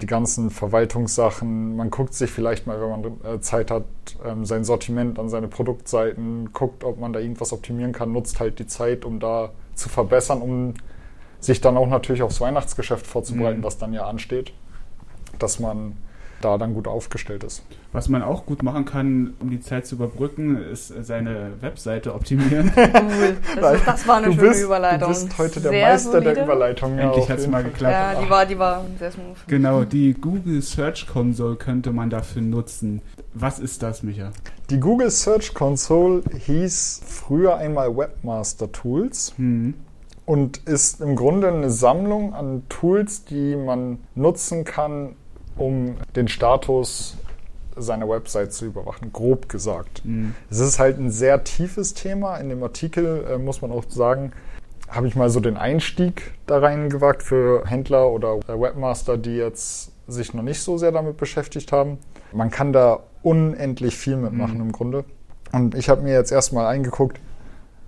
die 0.00 0.06
ganzen 0.06 0.50
Verwaltungssachen. 0.50 1.76
Man 1.76 1.90
guckt 1.90 2.14
sich 2.14 2.30
vielleicht 2.30 2.66
mal, 2.66 2.80
wenn 2.80 2.90
man 2.90 3.34
äh, 3.34 3.40
Zeit 3.40 3.70
hat, 3.70 3.84
ähm, 4.24 4.44
sein 4.44 4.64
Sortiment 4.64 5.18
an 5.18 5.28
seine 5.28 5.48
Produktseiten, 5.48 6.52
guckt, 6.52 6.84
ob 6.84 7.00
man 7.00 7.12
da 7.12 7.20
irgendwas 7.20 7.52
optimieren 7.52 7.92
kann, 7.92 8.12
nutzt 8.12 8.38
halt 8.38 8.58
die 8.58 8.66
Zeit, 8.66 9.04
um 9.04 9.18
da 9.18 9.50
zu 9.74 9.88
verbessern, 9.88 10.40
um 10.40 10.74
sich 11.40 11.60
dann 11.60 11.76
auch 11.76 11.88
natürlich 11.88 12.22
aufs 12.22 12.40
Weihnachtsgeschäft 12.40 13.06
vorzubereiten, 13.06 13.60
mhm. 13.60 13.64
was 13.64 13.78
dann 13.78 13.92
ja 13.92 14.06
ansteht, 14.06 14.52
dass 15.38 15.58
man 15.58 15.96
da 16.40 16.58
dann 16.58 16.74
gut 16.74 16.86
aufgestellt 16.86 17.44
ist. 17.44 17.62
Was 17.92 18.08
man 18.08 18.22
auch 18.22 18.46
gut 18.46 18.62
machen 18.62 18.84
kann, 18.84 19.34
um 19.40 19.50
die 19.50 19.60
Zeit 19.60 19.86
zu 19.86 19.96
überbrücken, 19.96 20.62
ist 20.62 20.92
seine 21.02 21.52
Webseite 21.60 22.14
optimieren. 22.14 22.72
Cool. 22.98 23.36
Das, 23.60 23.84
das 23.86 24.08
war 24.08 24.16
eine 24.16 24.26
du 24.26 24.32
schöne 24.34 24.48
bist, 24.48 24.62
Überleitung. 24.62 25.00
Du 25.00 25.08
bist 25.08 25.38
heute 25.38 25.60
der 25.60 25.70
Sehr 25.70 25.88
Meister 25.88 26.10
solide. 26.12 26.34
der 26.34 26.44
Überleitung. 26.44 26.96
Ja, 26.96 27.04
Endlich 27.04 27.30
hat 27.30 27.38
es 27.38 27.46
mal 27.46 27.62
geklappt. 27.62 27.92
Ja, 27.92 28.20
die 28.20 28.30
war, 28.30 28.46
die 28.46 28.58
war 28.58 28.84
sehr 28.98 29.10
smooth. 29.10 29.36
Genau, 29.46 29.84
die 29.84 30.14
Google 30.14 30.62
Search 30.62 31.06
Console 31.06 31.56
könnte 31.56 31.92
man 31.92 32.10
dafür 32.10 32.42
nutzen. 32.42 33.02
Was 33.34 33.58
ist 33.58 33.82
das, 33.82 34.02
Micha? 34.02 34.30
Die 34.70 34.80
Google 34.80 35.10
Search 35.10 35.54
Console 35.54 36.22
hieß 36.46 37.02
früher 37.06 37.56
einmal 37.56 37.96
Webmaster 37.96 38.70
Tools. 38.70 39.32
Hm 39.36 39.74
und 40.28 40.58
ist 40.58 41.00
im 41.00 41.16
Grunde 41.16 41.48
eine 41.48 41.70
Sammlung 41.70 42.34
an 42.34 42.62
Tools, 42.68 43.24
die 43.24 43.56
man 43.56 43.98
nutzen 44.14 44.64
kann, 44.64 45.16
um 45.58 45.96
den 46.16 46.28
Status 46.28 47.16
seiner 47.76 48.08
Website 48.08 48.52
zu 48.52 48.66
überwachen, 48.66 49.12
grob 49.12 49.48
gesagt. 49.48 50.04
Mhm. 50.04 50.34
Es 50.50 50.58
ist 50.58 50.78
halt 50.78 50.98
ein 50.98 51.10
sehr 51.10 51.44
tiefes 51.44 51.94
Thema. 51.94 52.36
In 52.38 52.48
dem 52.48 52.62
Artikel 52.62 53.24
äh, 53.30 53.38
muss 53.38 53.62
man 53.62 53.70
auch 53.70 53.84
sagen, 53.88 54.32
habe 54.88 55.06
ich 55.06 55.16
mal 55.16 55.30
so 55.30 55.40
den 55.40 55.56
Einstieg 55.56 56.32
da 56.46 56.58
rein 56.58 56.88
gewagt 56.88 57.22
für 57.22 57.64
Händler 57.66 58.10
oder 58.10 58.38
Webmaster, 58.48 59.18
die 59.18 59.36
jetzt 59.36 59.92
sich 60.06 60.32
noch 60.34 60.42
nicht 60.42 60.60
so 60.60 60.78
sehr 60.78 60.92
damit 60.92 61.18
beschäftigt 61.18 61.72
haben. 61.72 61.98
Man 62.32 62.50
kann 62.50 62.72
da 62.72 63.00
unendlich 63.22 63.96
viel 63.96 64.16
mitmachen 64.16 64.56
mhm. 64.56 64.62
im 64.62 64.72
Grunde. 64.72 65.04
Und 65.52 65.74
ich 65.74 65.88
habe 65.88 66.02
mir 66.02 66.12
jetzt 66.12 66.32
erstmal 66.32 66.66
eingeguckt, 66.66 67.20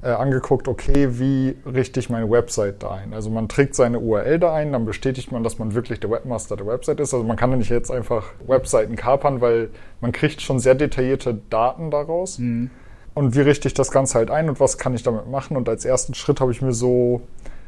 äh, 0.03 0.09
angeguckt, 0.09 0.67
okay, 0.69 1.19
wie 1.19 1.57
richte 1.67 2.01
ich 2.01 2.09
meine 2.09 2.31
Website 2.31 2.83
da 2.83 2.93
ein? 2.93 3.13
Also 3.13 3.31
man 3.31 3.49
trägt 3.49 3.75
seine 3.75 4.01
URL 4.01 4.39
da 4.39 4.55
ein, 4.55 4.73
dann 4.73 4.85
bestätigt 4.85 5.31
man, 5.31 5.43
dass 5.43 5.59
man 5.59 5.75
wirklich 5.75 6.01
der 6.01 6.11
Webmaster 6.11 6.57
der 6.57 6.67
Website 6.67 7.01
ist. 7.01 7.13
Also 7.13 7.25
man 7.27 7.37
kann 7.37 7.51
ja 7.51 7.57
nicht 7.57 7.71
jetzt 7.71 7.91
einfach 7.91 8.25
Webseiten 8.47 8.97
kapern, 8.97 9.41
weil 9.41 9.71
man 10.01 10.13
kriegt 10.13 10.41
schon 10.41 10.59
sehr 10.59 10.75
detaillierte 10.75 11.39
Daten 11.51 11.91
daraus. 11.91 12.39
Mhm. 12.39 12.71
Und 13.13 13.35
wie 13.35 13.41
richte 13.41 13.69
ich 13.69 13.75
das 13.75 13.91
Ganze 13.91 14.19
halt 14.19 14.31
ein 14.31 14.49
und 14.49 14.61
was 14.61 14.79
kann 14.79 14.95
ich 14.95 15.03
damit 15.03 15.29
machen? 15.29 15.57
Und 15.57 15.69
als 15.69 15.85
ersten 15.85 16.15
Schritt 16.15 16.41
habe 16.41 16.53
ich 16.53 16.63
mir 16.63 16.73
so 16.73 17.23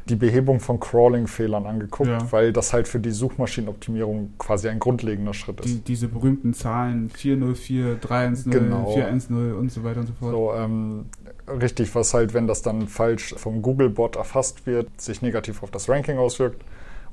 die 0.09 0.15
Behebung 0.15 0.59
von 0.59 0.79
Crawling-Fehlern 0.79 1.65
angeguckt, 1.65 2.09
ja. 2.09 2.31
weil 2.31 2.51
das 2.51 2.73
halt 2.73 2.87
für 2.87 2.99
die 2.99 3.11
Suchmaschinenoptimierung 3.11 4.33
quasi 4.37 4.67
ein 4.67 4.79
grundlegender 4.79 5.33
Schritt 5.33 5.61
ist. 5.61 5.69
Die, 5.69 5.79
diese 5.79 6.07
berühmten 6.09 6.53
Zahlen 6.53 7.09
404, 7.09 7.95
310, 7.95 8.51
genau. 8.51 8.91
410 8.93 9.53
und 9.53 9.71
so 9.71 9.83
weiter 9.83 10.01
und 10.01 10.07
so 10.07 10.13
fort. 10.13 10.31
So, 10.31 10.53
ähm, 10.53 11.05
richtig, 11.47 11.95
was 11.95 12.13
halt, 12.13 12.33
wenn 12.33 12.47
das 12.47 12.61
dann 12.61 12.87
falsch 12.87 13.33
vom 13.37 13.61
Google-Bot 13.61 14.17
erfasst 14.17 14.65
wird, 14.65 14.89
sich 14.99 15.21
negativ 15.21 15.63
auf 15.63 15.71
das 15.71 15.87
Ranking 15.87 16.17
auswirkt. 16.17 16.63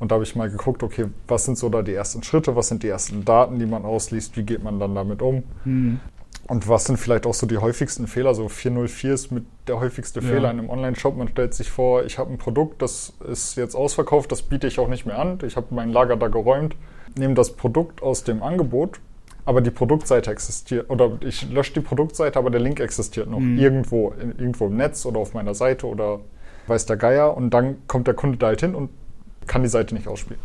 Und 0.00 0.10
da 0.10 0.14
habe 0.14 0.24
ich 0.24 0.34
mal 0.34 0.50
geguckt, 0.50 0.82
okay, 0.82 1.06
was 1.28 1.44
sind 1.44 1.58
so 1.58 1.68
da 1.68 1.82
die 1.82 1.92
ersten 1.92 2.22
Schritte, 2.22 2.56
was 2.56 2.68
sind 2.68 2.82
die 2.82 2.88
ersten 2.88 3.24
Daten, 3.24 3.58
die 3.58 3.66
man 3.66 3.84
ausliest, 3.84 4.36
wie 4.36 4.44
geht 4.44 4.64
man 4.64 4.80
dann 4.80 4.94
damit 4.94 5.20
um? 5.20 5.42
Mhm. 5.64 6.00
Und 6.50 6.68
was 6.68 6.86
sind 6.86 6.96
vielleicht 6.96 7.26
auch 7.26 7.34
so 7.34 7.46
die 7.46 7.58
häufigsten 7.58 8.08
Fehler? 8.08 8.34
So 8.34 8.48
404 8.48 9.14
ist 9.14 9.30
mit 9.30 9.44
der 9.68 9.78
häufigste 9.78 10.18
ja. 10.18 10.26
Fehler 10.26 10.50
in 10.50 10.58
einem 10.58 10.68
Online-Shop. 10.68 11.16
Man 11.16 11.28
stellt 11.28 11.54
sich 11.54 11.70
vor, 11.70 12.04
ich 12.04 12.18
habe 12.18 12.32
ein 12.32 12.38
Produkt, 12.38 12.82
das 12.82 13.12
ist 13.30 13.54
jetzt 13.54 13.76
ausverkauft, 13.76 14.32
das 14.32 14.42
biete 14.42 14.66
ich 14.66 14.80
auch 14.80 14.88
nicht 14.88 15.06
mehr 15.06 15.16
an. 15.16 15.38
Ich 15.46 15.54
habe 15.54 15.68
mein 15.70 15.90
Lager 15.90 16.16
da 16.16 16.26
geräumt, 16.26 16.74
nehme 17.16 17.34
das 17.34 17.52
Produkt 17.52 18.02
aus 18.02 18.24
dem 18.24 18.42
Angebot, 18.42 18.98
aber 19.44 19.60
die 19.60 19.70
Produktseite 19.70 20.32
existiert. 20.32 20.90
Oder 20.90 21.18
ich 21.20 21.48
lösche 21.48 21.74
die 21.74 21.82
Produktseite, 21.82 22.36
aber 22.36 22.50
der 22.50 22.60
Link 22.60 22.80
existiert 22.80 23.30
noch 23.30 23.38
mhm. 23.38 23.56
irgendwo, 23.56 24.12
in, 24.20 24.36
irgendwo 24.36 24.66
im 24.66 24.76
Netz 24.76 25.06
oder 25.06 25.20
auf 25.20 25.34
meiner 25.34 25.54
Seite 25.54 25.86
oder 25.86 26.18
weiß 26.66 26.84
der 26.84 26.96
Geier. 26.96 27.36
Und 27.36 27.50
dann 27.50 27.86
kommt 27.86 28.08
der 28.08 28.14
Kunde 28.14 28.38
da 28.38 28.48
halt 28.48 28.60
hin 28.60 28.74
und 28.74 28.90
kann 29.46 29.62
die 29.62 29.68
Seite 29.68 29.94
nicht 29.94 30.08
ausspielen. 30.08 30.42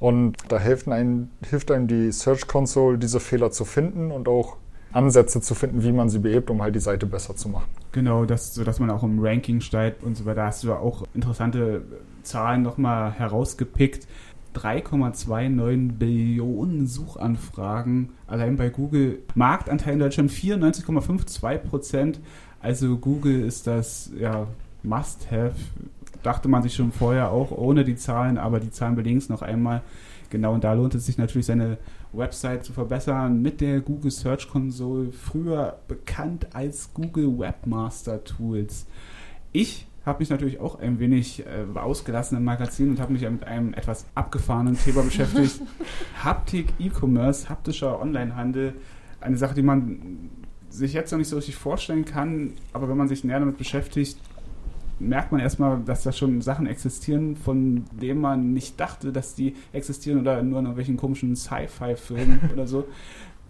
Und 0.00 0.36
da 0.48 0.58
hilft 0.58 0.86
einem, 0.88 1.30
hilft 1.48 1.70
einem 1.70 1.86
die 1.86 2.12
Search 2.12 2.46
Console, 2.46 2.98
diese 2.98 3.20
Fehler 3.20 3.50
zu 3.50 3.64
finden 3.64 4.10
und 4.10 4.28
auch 4.28 4.58
Ansätze 4.92 5.40
zu 5.40 5.54
finden, 5.54 5.82
wie 5.82 5.92
man 5.92 6.08
sie 6.08 6.18
behebt, 6.18 6.50
um 6.50 6.62
halt 6.62 6.74
die 6.74 6.80
Seite 6.80 7.06
besser 7.06 7.36
zu 7.36 7.48
machen. 7.48 7.66
Genau, 7.92 8.24
das, 8.24 8.54
sodass 8.54 8.80
man 8.80 8.90
auch 8.90 9.02
im 9.02 9.20
Ranking 9.20 9.60
steigt 9.60 10.02
und 10.02 10.16
so 10.16 10.24
weiter. 10.24 10.36
Da 10.36 10.46
hast 10.46 10.64
du 10.64 10.68
ja 10.68 10.78
auch 10.78 11.04
interessante 11.14 11.82
Zahlen 12.22 12.62
nochmal 12.62 13.12
herausgepickt. 13.12 14.06
3,29 14.54 15.92
Billionen 15.92 16.86
Suchanfragen 16.86 18.10
allein 18.26 18.56
bei 18.56 18.68
Google. 18.68 19.20
Marktanteil 19.34 19.94
in 19.94 19.98
Deutschland 20.00 20.30
94,52 20.30 21.58
Prozent. 21.58 22.20
Also 22.60 22.98
Google 22.98 23.44
ist 23.44 23.66
das 23.66 24.10
ja 24.18 24.46
Must-Have. 24.82 25.54
Dachte 26.22 26.48
man 26.48 26.62
sich 26.62 26.74
schon 26.74 26.92
vorher 26.92 27.30
auch 27.30 27.50
ohne 27.52 27.84
die 27.84 27.96
Zahlen, 27.96 28.38
aber 28.38 28.60
die 28.60 28.70
Zahlen 28.70 28.96
belegen 28.96 29.18
es 29.18 29.28
noch 29.28 29.42
einmal. 29.42 29.82
Genau, 30.30 30.54
und 30.54 30.64
da 30.64 30.72
lohnt 30.74 30.94
es 30.94 31.06
sich 31.06 31.16
natürlich, 31.16 31.46
seine 31.46 31.78
Website 32.12 32.64
zu 32.64 32.72
verbessern 32.72 33.40
mit 33.40 33.60
der 33.60 33.80
Google 33.80 34.10
Search 34.10 34.48
Console, 34.48 35.12
früher 35.12 35.78
bekannt 35.88 36.48
als 36.54 36.92
Google 36.94 37.38
Webmaster 37.38 38.24
Tools. 38.24 38.86
Ich 39.52 39.86
habe 40.06 40.20
mich 40.20 40.30
natürlich 40.30 40.60
auch 40.60 40.78
ein 40.78 40.98
wenig 40.98 41.44
äh, 41.46 41.78
ausgelassen 41.78 42.38
im 42.38 42.44
Magazin 42.44 42.90
und 42.90 43.00
habe 43.00 43.12
mich 43.12 43.22
mit 43.22 43.44
einem 43.44 43.74
etwas 43.74 44.06
abgefahrenen 44.14 44.78
Thema 44.78 45.02
beschäftigt. 45.02 45.60
Haptik 46.24 46.72
E-Commerce, 46.78 47.48
haptischer 47.48 48.00
Onlinehandel, 48.00 48.74
eine 49.20 49.36
Sache, 49.36 49.54
die 49.54 49.62
man 49.62 50.30
sich 50.70 50.92
jetzt 50.92 51.10
noch 51.10 51.18
nicht 51.18 51.28
so 51.28 51.36
richtig 51.36 51.56
vorstellen 51.56 52.04
kann, 52.04 52.52
aber 52.72 52.88
wenn 52.88 52.96
man 52.96 53.08
sich 53.08 53.24
näher 53.24 53.40
damit 53.40 53.58
beschäftigt, 53.58 54.18
merkt 55.00 55.32
man 55.32 55.40
erstmal, 55.40 55.80
dass 55.80 56.02
da 56.02 56.12
schon 56.12 56.40
Sachen 56.42 56.66
existieren, 56.66 57.36
von 57.36 57.84
denen 57.92 58.20
man 58.20 58.52
nicht 58.52 58.78
dachte, 58.78 59.12
dass 59.12 59.34
die 59.34 59.54
existieren 59.72 60.20
oder 60.20 60.42
nur 60.42 60.58
in 60.58 60.66
irgendwelchen 60.66 60.96
komischen 60.96 61.34
Sci-Fi-Filmen 61.34 62.40
oder 62.52 62.66
so. 62.66 62.86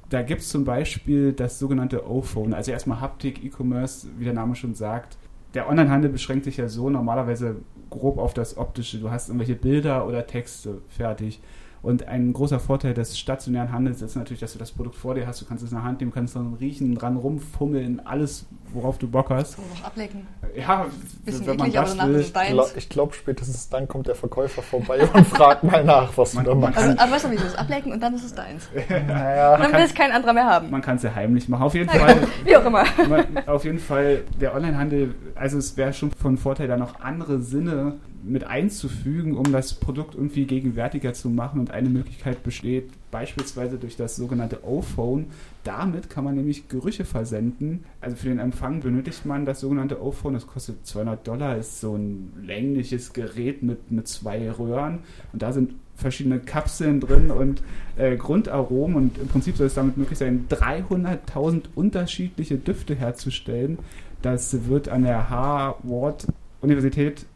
Da 0.09 0.23
gibt 0.23 0.41
es 0.41 0.49
zum 0.49 0.65
Beispiel 0.65 1.33
das 1.33 1.59
sogenannte 1.59 2.09
O-Phone, 2.09 2.55
also 2.55 2.73
erstmal 2.73 3.01
Haptik, 3.01 3.45
E-Commerce, 3.45 4.09
wie 4.19 4.25
der 4.25 4.33
Name 4.33 4.55
schon 4.55 4.75
sagt. 4.75 5.17
Der 5.55 5.69
Onlinehandel 5.69 6.11
beschränkt 6.11 6.45
sich 6.45 6.57
ja 6.57 6.69
so 6.69 6.91
normalerweise 6.91 7.57
grob 7.91 8.19
auf 8.19 8.35
das 8.35 8.57
Optische. 8.57 8.99
Du 8.99 9.11
hast 9.11 9.29
irgendwelche 9.29 9.57
Bilder 9.57 10.07
oder 10.07 10.27
Texte 10.27 10.81
fertig. 10.89 11.41
Und 11.83 12.07
ein 12.09 12.33
großer 12.33 12.61
Vorteil 12.61 12.93
des 12.93 13.19
stationären 13.19 13.73
Handels 13.73 14.03
ist 14.03 14.15
natürlich, 14.15 14.41
dass 14.41 14.53
du 14.53 14.59
das 14.59 14.71
Produkt 14.71 14.97
vor 14.97 15.15
dir 15.15 15.27
hast. 15.27 15.41
Du 15.41 15.47
kannst 15.47 15.65
es 15.65 15.71
in 15.71 15.77
der 15.77 15.85
Hand 15.85 16.01
nehmen, 16.01 16.13
kannst 16.13 16.37
dann 16.37 16.55
riechen, 16.55 16.95
dran 16.95 17.17
rumfummeln, 17.17 18.05
alles, 18.05 18.47
worauf 18.73 18.99
du 18.99 19.09
Bock 19.09 19.31
hast. 19.31 19.59
Noch 19.59 19.85
ablecken. 19.85 20.27
Ja, 20.55 20.87
Bisschen 21.25 21.47
wenn 21.47 21.57
man 21.57 21.73
das 21.73 21.97
will. 21.97 22.25
Ich 22.77 22.89
glaube, 22.91 23.15
spätestens 23.15 23.71
dann 23.71 23.89
kommt 23.89 24.09
der 24.09 24.15
Verkäufer 24.15 24.61
vorbei 24.63 25.09
und 25.15 25.27
fragt 25.27 25.65
mal 25.65 25.83
nach, 25.83 26.17
was 26.17 26.35
man, 26.35 26.45
du 26.45 26.51
da 26.51 26.57
machst. 26.57 26.77
Also, 26.77 26.99
aber 26.99 27.13
weißt 27.13 27.25
du, 27.25 27.31
wie 27.31 27.37
es 27.37 27.45
ist? 27.45 27.59
Ablecken 27.59 27.93
und 27.93 28.01
dann 28.03 28.15
ist 28.15 28.25
es 28.25 28.35
deins. 28.35 28.69
naja. 28.89 29.57
Dann 29.57 29.73
will 29.73 29.81
es 29.81 29.95
kein 29.95 30.13
anderer 30.13 30.35
mehr 30.35 30.47
haben. 30.47 30.71
Man 30.71 30.83
kann 30.83 30.97
es 30.97 31.03
ja 31.03 31.15
heimlich 31.15 31.49
machen. 31.49 31.63
Auf 31.63 31.75
jeden 31.75 31.89
Fall. 31.89 32.29
wie 32.45 32.57
auch 32.57 32.65
immer. 32.65 32.85
auf 33.47 33.65
jeden 33.65 33.79
Fall, 33.79 34.25
der 34.39 34.55
Onlinehandel, 34.55 35.15
also 35.35 35.57
es 35.57 35.79
wäre 35.79 35.95
schon 35.95 36.11
von 36.11 36.37
Vorteil, 36.37 36.69
da 36.69 36.77
noch 36.77 37.01
andere 37.01 37.41
Sinne 37.41 37.99
mit 38.23 38.45
einzufügen, 38.45 39.37
um 39.37 39.53
das 39.53 39.75
Produkt 39.75 40.15
irgendwie 40.15 40.45
gegenwärtiger 40.45 41.13
zu 41.13 41.29
machen. 41.29 41.61
Und 41.61 41.71
eine 41.71 41.89
Möglichkeit 41.89 42.43
besteht 42.43 42.91
beispielsweise 43.11 43.79
durch 43.79 43.97
das 43.97 44.17
sogenannte 44.17 44.65
O-Phone. 44.65 45.27
Damit 45.65 46.11
kann 46.11 46.25
man 46.25 46.37
nämlich 46.37 46.69
Gerüche 46.69 47.05
versenden. 47.05 47.85
Also 48.01 48.17
für 48.17 48.29
den 48.29 48.39
Empfang 48.39 48.81
benötigt 48.81 49.27
man 49.27 49.45
das 49.45 49.61
sogenannte 49.61 50.03
O-Phone. 50.03 50.35
Das 50.35 50.47
kostet 50.47 50.87
200 50.87 51.27
Dollar, 51.27 51.57
ist 51.57 51.81
so 51.81 51.97
ein 51.97 52.33
längliches 52.43 53.13
Gerät 53.13 53.63
mit, 53.63 53.91
mit 53.91 54.09
zwei 54.09 54.51
Röhren. 54.51 55.01
Und 55.33 55.43
da 55.43 55.53
sind 55.53 55.75
verschiedene 55.97 56.41
Kapseln 56.41 57.01
drin 57.01 57.31
und 57.31 57.63
äh, 57.97 58.17
Grundaromen. 58.17 58.97
Und 58.97 59.19
im 59.19 59.29
Prinzip 59.29 59.57
soll 59.57 59.67
es 59.67 59.75
damit 59.75 59.97
möglich 59.97 60.19
sein, 60.19 60.47
300.000 60.49 61.65
unterschiedliche 61.75 62.57
Düfte 62.57 62.95
herzustellen. 62.95 63.79
Das 64.23 64.67
wird 64.67 64.89
an 64.89 65.03
der 65.03 65.31
Harvard 65.31 66.27
Universität 66.61 67.27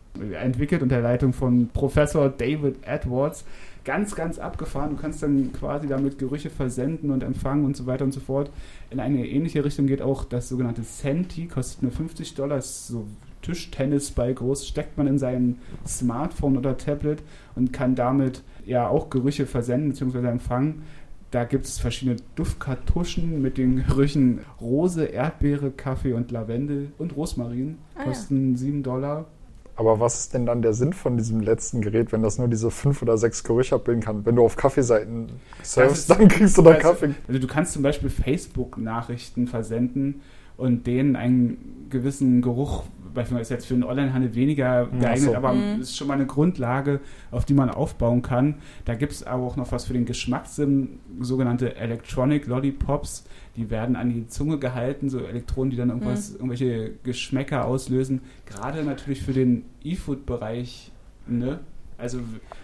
entwickelt 0.41 0.83
unter 0.83 0.97
der 0.97 1.05
Leitung 1.05 1.33
von 1.33 1.69
Professor 1.69 2.29
David 2.29 2.77
Edwards. 2.87 3.45
Ganz, 3.85 4.15
ganz 4.15 4.39
abgefahren. 4.39 4.91
Du 4.91 4.97
kannst 4.97 5.23
dann 5.23 5.53
quasi 5.53 5.87
damit 5.87 6.19
Gerüche 6.19 6.49
versenden 6.49 7.11
und 7.11 7.23
empfangen 7.23 7.67
und 7.67 7.77
so 7.77 7.87
weiter 7.87 8.05
und 8.05 8.13
so 8.13 8.21
fort. 8.21 8.51
In 8.91 8.99
eine 8.99 9.27
ähnliche 9.27 9.65
Richtung 9.65 9.87
geht 9.87 10.01
auch 10.01 10.25
das 10.25 10.49
sogenannte 10.49 10.83
Senti, 10.83 11.47
kostet 11.49 11.83
nur 11.83 11.93
50 11.93 12.35
Dollar, 12.35 12.59
ist 12.59 12.89
so 12.89 13.07
Tischtennisball 13.43 14.33
groß, 14.33 14.67
steckt 14.67 14.97
man 14.97 15.07
in 15.07 15.19
sein 15.19 15.59
Smartphone 15.87 16.57
oder 16.57 16.79
Tablet 16.79 17.23
und 17.55 17.75
kann 17.75 17.95
damit 17.95 18.43
ja 18.65 18.89
auch 18.89 19.11
Gerüche 19.11 19.45
versenden 19.45 19.91
bzw. 19.91 20.29
empfangen. 20.29 20.85
Da 21.31 21.45
gibt 21.45 21.67
es 21.67 21.79
verschiedene 21.79 22.17
Duftkartuschen 22.37 23.43
mit 23.43 23.59
den 23.59 23.85
Gerüchen 23.85 24.41
Rose, 24.61 25.05
Erdbeere, 25.05 25.73
Kaffee 25.73 26.15
und 26.15 26.31
Lavendel 26.31 26.93
und 26.97 27.17
Rosmarin. 27.17 27.79
Kosten 28.03 28.51
ah, 28.51 28.51
ja. 28.53 28.57
7 28.57 28.83
Dollar 28.83 29.27
Aber 29.77 29.99
was 29.99 30.21
ist 30.21 30.35
denn 30.35 30.47
dann 30.47 30.63
der 30.63 30.73
Sinn 30.73 30.93
von 30.93 31.17
diesem 31.17 31.41
letzten 31.41 31.81
Gerät, 31.81 32.13
wenn 32.13 32.23
das 32.23 32.39
nur 32.39 32.49
diese 32.49 32.71
fünf 32.71 33.03
oder 33.03 33.19
sechs 33.19 33.43
Gerüche 33.43 33.75
abbilden 33.75 34.03
kann? 34.03 34.25
Wenn 34.25 34.37
du 34.37 34.45
auf 34.45 34.57
Kaffeeseiten 34.57 35.29
surfst, 35.63 36.09
dann 36.11 36.29
kriegst 36.29 36.57
du 36.57 36.63
da 36.63 36.71
also, 36.71 36.89
Kaffee. 36.89 37.15
Also 37.27 37.41
du 37.41 37.47
kannst 37.47 37.73
zum 37.73 37.83
Beispiel 37.83 38.09
Facebook-Nachrichten 38.09 39.49
versenden 39.49 40.23
und 40.57 40.87
denen 40.87 41.17
einen 41.17 41.87
gewissen 41.91 42.41
Geruch, 42.41 42.85
weil 43.15 43.25
ist 43.41 43.51
jetzt 43.51 43.67
für 43.67 43.75
den 43.75 43.85
Onlinehandel 43.85 44.35
weniger 44.35 44.87
geeignet, 44.87 45.31
so. 45.31 45.35
aber 45.35 45.53
mhm. 45.53 45.81
ist 45.81 45.97
schon 45.97 46.09
mal 46.09 46.15
eine 46.15 46.27
Grundlage, 46.27 47.01
auf 47.31 47.45
die 47.45 47.55
man 47.55 47.71
aufbauen 47.71 48.23
kann. 48.23 48.57
Da 48.85 48.95
gibt 48.95 49.13
es 49.13 49.25
aber 49.25 49.45
auch 49.45 49.57
noch 49.57 49.73
was 49.73 49.87
für 49.87 49.93
den 49.93 50.05
Geschmackssinn, 50.05 51.01
sogenannte 51.21 51.77
Electronic 51.77 52.47
Lollipops. 52.47 53.25
Die 53.57 53.71
werden 53.71 53.97
an 53.97 54.11
die 54.11 54.27
Zunge 54.27 54.59
gehalten, 54.59 55.09
so 55.09 55.21
Elektronen, 55.21 55.71
die 55.71 55.77
dann 55.77 55.91
irgendwas, 55.91 56.31
mhm. 56.31 56.37
irgendwelche 56.37 56.93
Geschmäcker 57.03 57.67
auslösen. 57.67 58.23
Gerade 58.47 58.83
natürlich 58.83 59.23
für 59.23 59.33
den 59.33 59.65
E-Food-Bereich, 59.83 60.91
ne? 61.27 61.61
Also, 61.97 62.19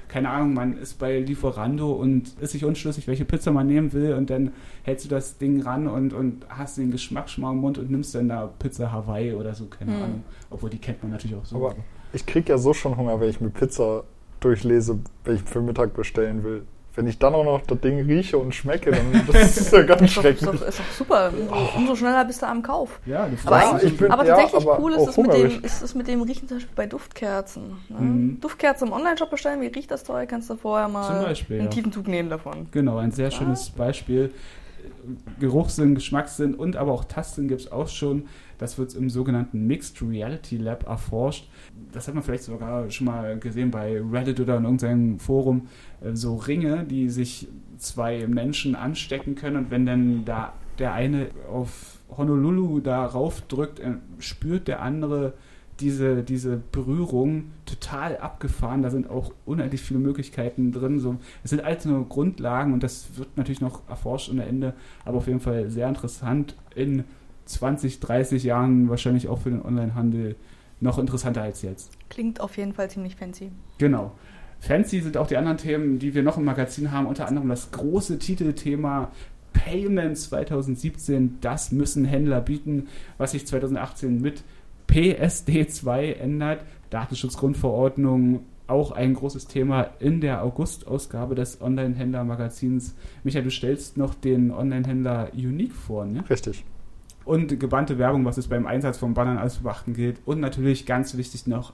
keine 0.09 0.29
Ahnung, 0.29 0.55
man 0.55 0.77
ist 0.77 0.99
bei 0.99 1.21
Lieferando 1.21 1.93
und 1.93 2.35
ist 2.41 2.51
sich 2.51 2.65
unschlüssig, 2.65 3.07
welche 3.07 3.25
Pizza 3.25 3.53
man 3.53 3.69
nehmen 3.69 3.93
will 3.93 4.15
und 4.15 4.29
dann 4.29 4.51
hältst 4.83 5.05
du 5.05 5.09
das 5.09 5.39
Ding 5.39 5.63
ran 5.63 5.87
und, 5.87 6.13
und 6.13 6.47
hast 6.49 6.79
den 6.79 6.91
Geschmack 6.91 7.31
schon 7.31 7.43
mal 7.43 7.53
im 7.53 7.59
Mund 7.59 7.79
und 7.79 7.91
nimmst 7.91 8.15
dann 8.17 8.29
da 8.29 8.49
Pizza 8.59 8.91
Hawaii 8.91 9.33
oder 9.35 9.55
so, 9.55 9.67
keine 9.67 9.95
hm. 9.95 10.03
Ahnung. 10.03 10.25
Obwohl, 10.51 10.71
die 10.71 10.79
kennt 10.79 11.03
man 11.03 11.13
natürlich 11.13 11.37
auch 11.37 11.45
so. 11.45 11.57
Aber 11.57 11.77
ich 12.13 12.27
krieg 12.27 12.49
ja 12.49 12.59
so 12.59 12.75
schon 12.75 12.97
Hunger, 12.97 13.21
wenn 13.21 13.31
ich 13.31 13.41
mir 13.41 13.51
Pizza 13.51 14.03
durchlese, 14.41 14.99
wenn 15.25 15.37
ich 15.37 15.43
für 15.43 15.61
Mittag 15.61 15.95
bestellen 15.95 16.43
will. 16.43 16.63
Wenn 16.97 17.07
ich 17.07 17.19
dann 17.19 17.35
auch 17.35 17.45
noch 17.45 17.63
das 17.63 17.81
Ding 17.81 18.01
rieche 18.01 18.37
und 18.37 18.55
schmecke, 18.55 18.91
dann 18.91 19.25
das 19.33 19.57
ist 19.57 19.73
ja 19.73 19.83
ganz 19.83 20.11
schrecklich. 20.11 20.43
Ist 20.43 20.61
doch, 20.61 20.69
ist 20.69 20.79
doch 20.81 20.93
super. 20.93 21.33
Oh. 21.51 21.79
Umso 21.79 21.95
schneller 21.95 22.25
bist 22.25 22.43
du 22.43 22.47
am 22.47 22.63
Kauf. 22.63 22.99
Ja, 23.07 23.29
du 23.29 23.37
aber, 23.45 23.79
bin, 23.79 24.11
aber 24.11 24.25
tatsächlich 24.25 24.65
ja, 24.65 24.71
aber 24.71 24.83
cool 24.83 24.93
ist 24.95 25.09
es, 25.09 25.17
mit 25.17 25.33
dem, 25.33 25.65
ist 25.65 25.83
es 25.83 25.95
mit 25.95 26.09
dem 26.09 26.23
Riechen 26.23 26.49
zum 26.49 26.57
Beispiel 26.57 26.75
bei 26.75 26.87
Duftkerzen. 26.87 27.77
Ne? 27.89 28.01
Mhm. 28.01 28.41
Duftkerzen 28.41 28.89
im 28.89 28.93
Online-Shop 28.93 29.31
bestellen, 29.31 29.61
wie 29.61 29.69
riecht 29.69 29.91
das 29.91 30.03
toll? 30.03 30.27
Kannst 30.27 30.51
du 30.51 30.57
vorher 30.57 30.89
mal 30.89 31.25
Beispiel, 31.25 31.57
einen 31.57 31.67
ja. 31.67 31.71
tiefen 31.71 31.93
Zug 31.93 32.09
nehmen 32.09 32.29
davon. 32.29 32.67
Genau, 32.73 32.99
ein 32.99 33.13
sehr 33.13 33.31
schönes 33.31 33.71
Beispiel. 33.71 34.33
Geruchssinn, 35.39 35.95
Geschmackssinn 35.95 36.55
und 36.55 36.77
aber 36.77 36.93
auch 36.93 37.05
Tastsinn 37.05 37.49
gibt 37.49 37.61
es 37.63 37.73
auch 37.73 37.89
schon. 37.89 38.29
Das 38.61 38.77
wird 38.77 38.95
im 38.95 39.09
sogenannten 39.09 39.67
Mixed 39.67 40.03
Reality 40.03 40.59
Lab 40.59 40.87
erforscht. 40.87 41.49
Das 41.93 42.07
hat 42.07 42.15
man 42.15 42.23
vielleicht 42.23 42.45
sogar 42.45 42.91
schon 42.91 43.07
mal 43.07 43.39
gesehen 43.39 43.71
bei 43.71 43.99
Reddit 43.99 44.39
oder 44.39 44.59
in 44.59 44.65
irgendeinem 44.65 45.19
Forum. 45.19 45.69
Äh, 46.03 46.15
so 46.15 46.37
Ringe, 46.37 46.85
die 46.85 47.09
sich 47.09 47.49
zwei 47.79 48.27
Menschen 48.27 48.75
anstecken 48.75 49.35
können 49.35 49.57
und 49.57 49.71
wenn 49.71 49.87
dann 49.87 50.27
da 50.27 50.53
der 50.79 50.93
eine 50.93 51.29
auf 51.51 52.01
Honolulu 52.15 52.81
darauf 52.81 53.41
drückt, 53.41 53.81
äh, 53.81 53.95
spürt 54.19 54.69
der 54.69 54.83
andere 54.83 55.33
diese, 55.81 56.23
diese 56.23 56.61
Berührung 56.71 57.45
total 57.65 58.19
abgefahren. 58.19 58.83
Da 58.83 58.91
sind 58.91 59.09
auch 59.09 59.33
unendlich 59.47 59.81
viele 59.81 60.01
Möglichkeiten 60.01 60.71
drin. 60.71 61.01
So, 61.01 61.17
es 61.45 61.49
sind 61.49 61.65
alles 61.65 61.87
nur 61.87 62.07
Grundlagen 62.07 62.75
und 62.75 62.83
das 62.83 63.17
wird 63.17 63.39
natürlich 63.39 63.63
noch 63.63 63.89
erforscht 63.89 64.29
ohne 64.29 64.45
Ende, 64.45 64.75
aber 65.07 65.17
auf 65.17 65.27
jeden 65.29 65.41
Fall 65.41 65.71
sehr 65.71 65.89
interessant 65.89 66.57
in 66.75 67.05
20, 67.53 68.01
30 68.01 68.45
Jahren 68.45 68.89
wahrscheinlich 68.89 69.29
auch 69.29 69.41
für 69.41 69.51
den 69.51 69.63
Onlinehandel 69.63 70.37
noch 70.81 70.99
interessanter 70.99 71.43
als 71.43 71.63
jetzt. 71.63 71.93
Klingt 72.09 72.41
auf 72.41 72.57
jeden 72.57 72.73
Fall 72.73 72.91
ziemlich 72.91 73.17
fancy. 73.17 73.51
Genau. 73.79 74.13
Fancy 74.61 75.01
sind 75.01 75.17
auch 75.17 75.27
die 75.27 75.37
anderen 75.37 75.59
Themen, 75.59 75.99
die 75.99 76.15
wir 76.15 76.23
noch 76.23 76.37
im 76.37 76.45
Magazin 76.45 76.91
haben, 76.91 77.07
unter 77.07 77.27
anderem 77.27 77.49
das 77.49 77.71
große 77.71 78.19
Titelthema 78.19 79.11
Payment 79.53 80.17
2017. 80.17 81.39
Das 81.41 81.73
müssen 81.73 82.05
Händler 82.05 82.41
bieten, 82.41 82.89
was 83.19 83.33
sich 83.33 83.47
2018 83.47 84.21
mit 84.21 84.43
PSD2 84.89 86.15
ändert. 86.15 86.65
Datenschutzgrundverordnung 86.91 88.41
auch 88.67 88.93
ein 88.93 89.15
großes 89.15 89.47
Thema 89.47 89.89
in 89.99 90.21
der 90.21 90.45
August-Ausgabe 90.45 91.35
des 91.35 91.61
Online-Händler-Magazins. 91.61 92.95
Michael, 93.25 93.45
du 93.45 93.51
stellst 93.51 93.97
noch 93.97 94.15
den 94.15 94.53
Online-Händler 94.53 95.31
Unique 95.35 95.75
vor, 95.75 96.05
ne? 96.05 96.23
Richtig 96.31 96.65
und 97.31 97.61
gebannte 97.61 97.97
Werbung, 97.97 98.25
was 98.25 98.39
es 98.39 98.49
beim 98.49 98.67
Einsatz 98.67 98.99
von 98.99 99.15
Bannern 99.15 99.39
alles 99.39 99.55
zu 99.55 99.63
beachten 99.63 99.95
gilt. 99.95 100.21
Und 100.25 100.41
natürlich 100.41 100.85
ganz 100.85 101.17
wichtig 101.17 101.47
noch 101.47 101.73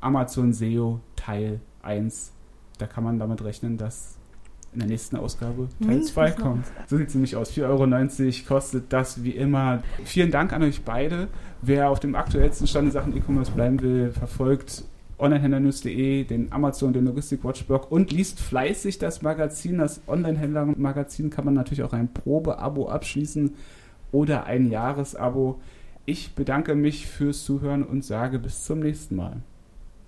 Amazon 0.00 0.52
SEO 0.52 0.98
Teil 1.14 1.60
1. 1.82 2.32
Da 2.78 2.88
kann 2.88 3.04
man 3.04 3.20
damit 3.20 3.44
rechnen, 3.44 3.76
dass 3.76 4.16
in 4.72 4.80
der 4.80 4.88
nächsten 4.88 5.16
Ausgabe 5.16 5.68
Teil 5.86 6.02
2 6.02 6.32
kommt. 6.32 6.66
So 6.88 6.96
sieht 6.96 7.08
es 7.08 7.14
nämlich 7.14 7.36
aus. 7.36 7.52
4,90 7.52 7.62
Euro 7.68 8.48
kostet 8.48 8.92
das 8.92 9.22
wie 9.22 9.30
immer. 9.30 9.84
Vielen 10.04 10.32
Dank 10.32 10.52
an 10.52 10.64
euch 10.64 10.82
beide. 10.82 11.28
Wer 11.62 11.90
auf 11.90 12.00
dem 12.00 12.16
aktuellsten 12.16 12.66
Stand 12.66 12.86
in 12.86 12.92
Sachen 12.92 13.16
E-Commerce 13.16 13.52
bleiben 13.52 13.80
will, 13.80 14.10
verfolgt 14.10 14.82
onlinehändlernews.de, 15.18 16.24
den 16.24 16.50
Amazon, 16.50 16.92
den 16.92 17.04
Logistik 17.04 17.44
Watchblog 17.44 17.92
und 17.92 18.10
liest 18.10 18.40
fleißig 18.40 18.98
das 18.98 19.22
Magazin. 19.22 19.78
Das 19.78 20.00
Online-Händler-Magazin 20.08 21.30
kann 21.30 21.44
man 21.44 21.54
natürlich 21.54 21.84
auch 21.84 21.92
ein 21.92 22.12
Probe-Abo 22.12 22.88
abschließen 22.88 23.54
oder 24.12 24.44
ein 24.44 24.70
Jahresabo. 24.70 25.60
Ich 26.06 26.34
bedanke 26.34 26.74
mich 26.74 27.06
fürs 27.06 27.44
Zuhören 27.44 27.82
und 27.82 28.04
sage 28.04 28.38
bis 28.38 28.64
zum 28.64 28.80
nächsten 28.80 29.16
Mal. 29.16 29.42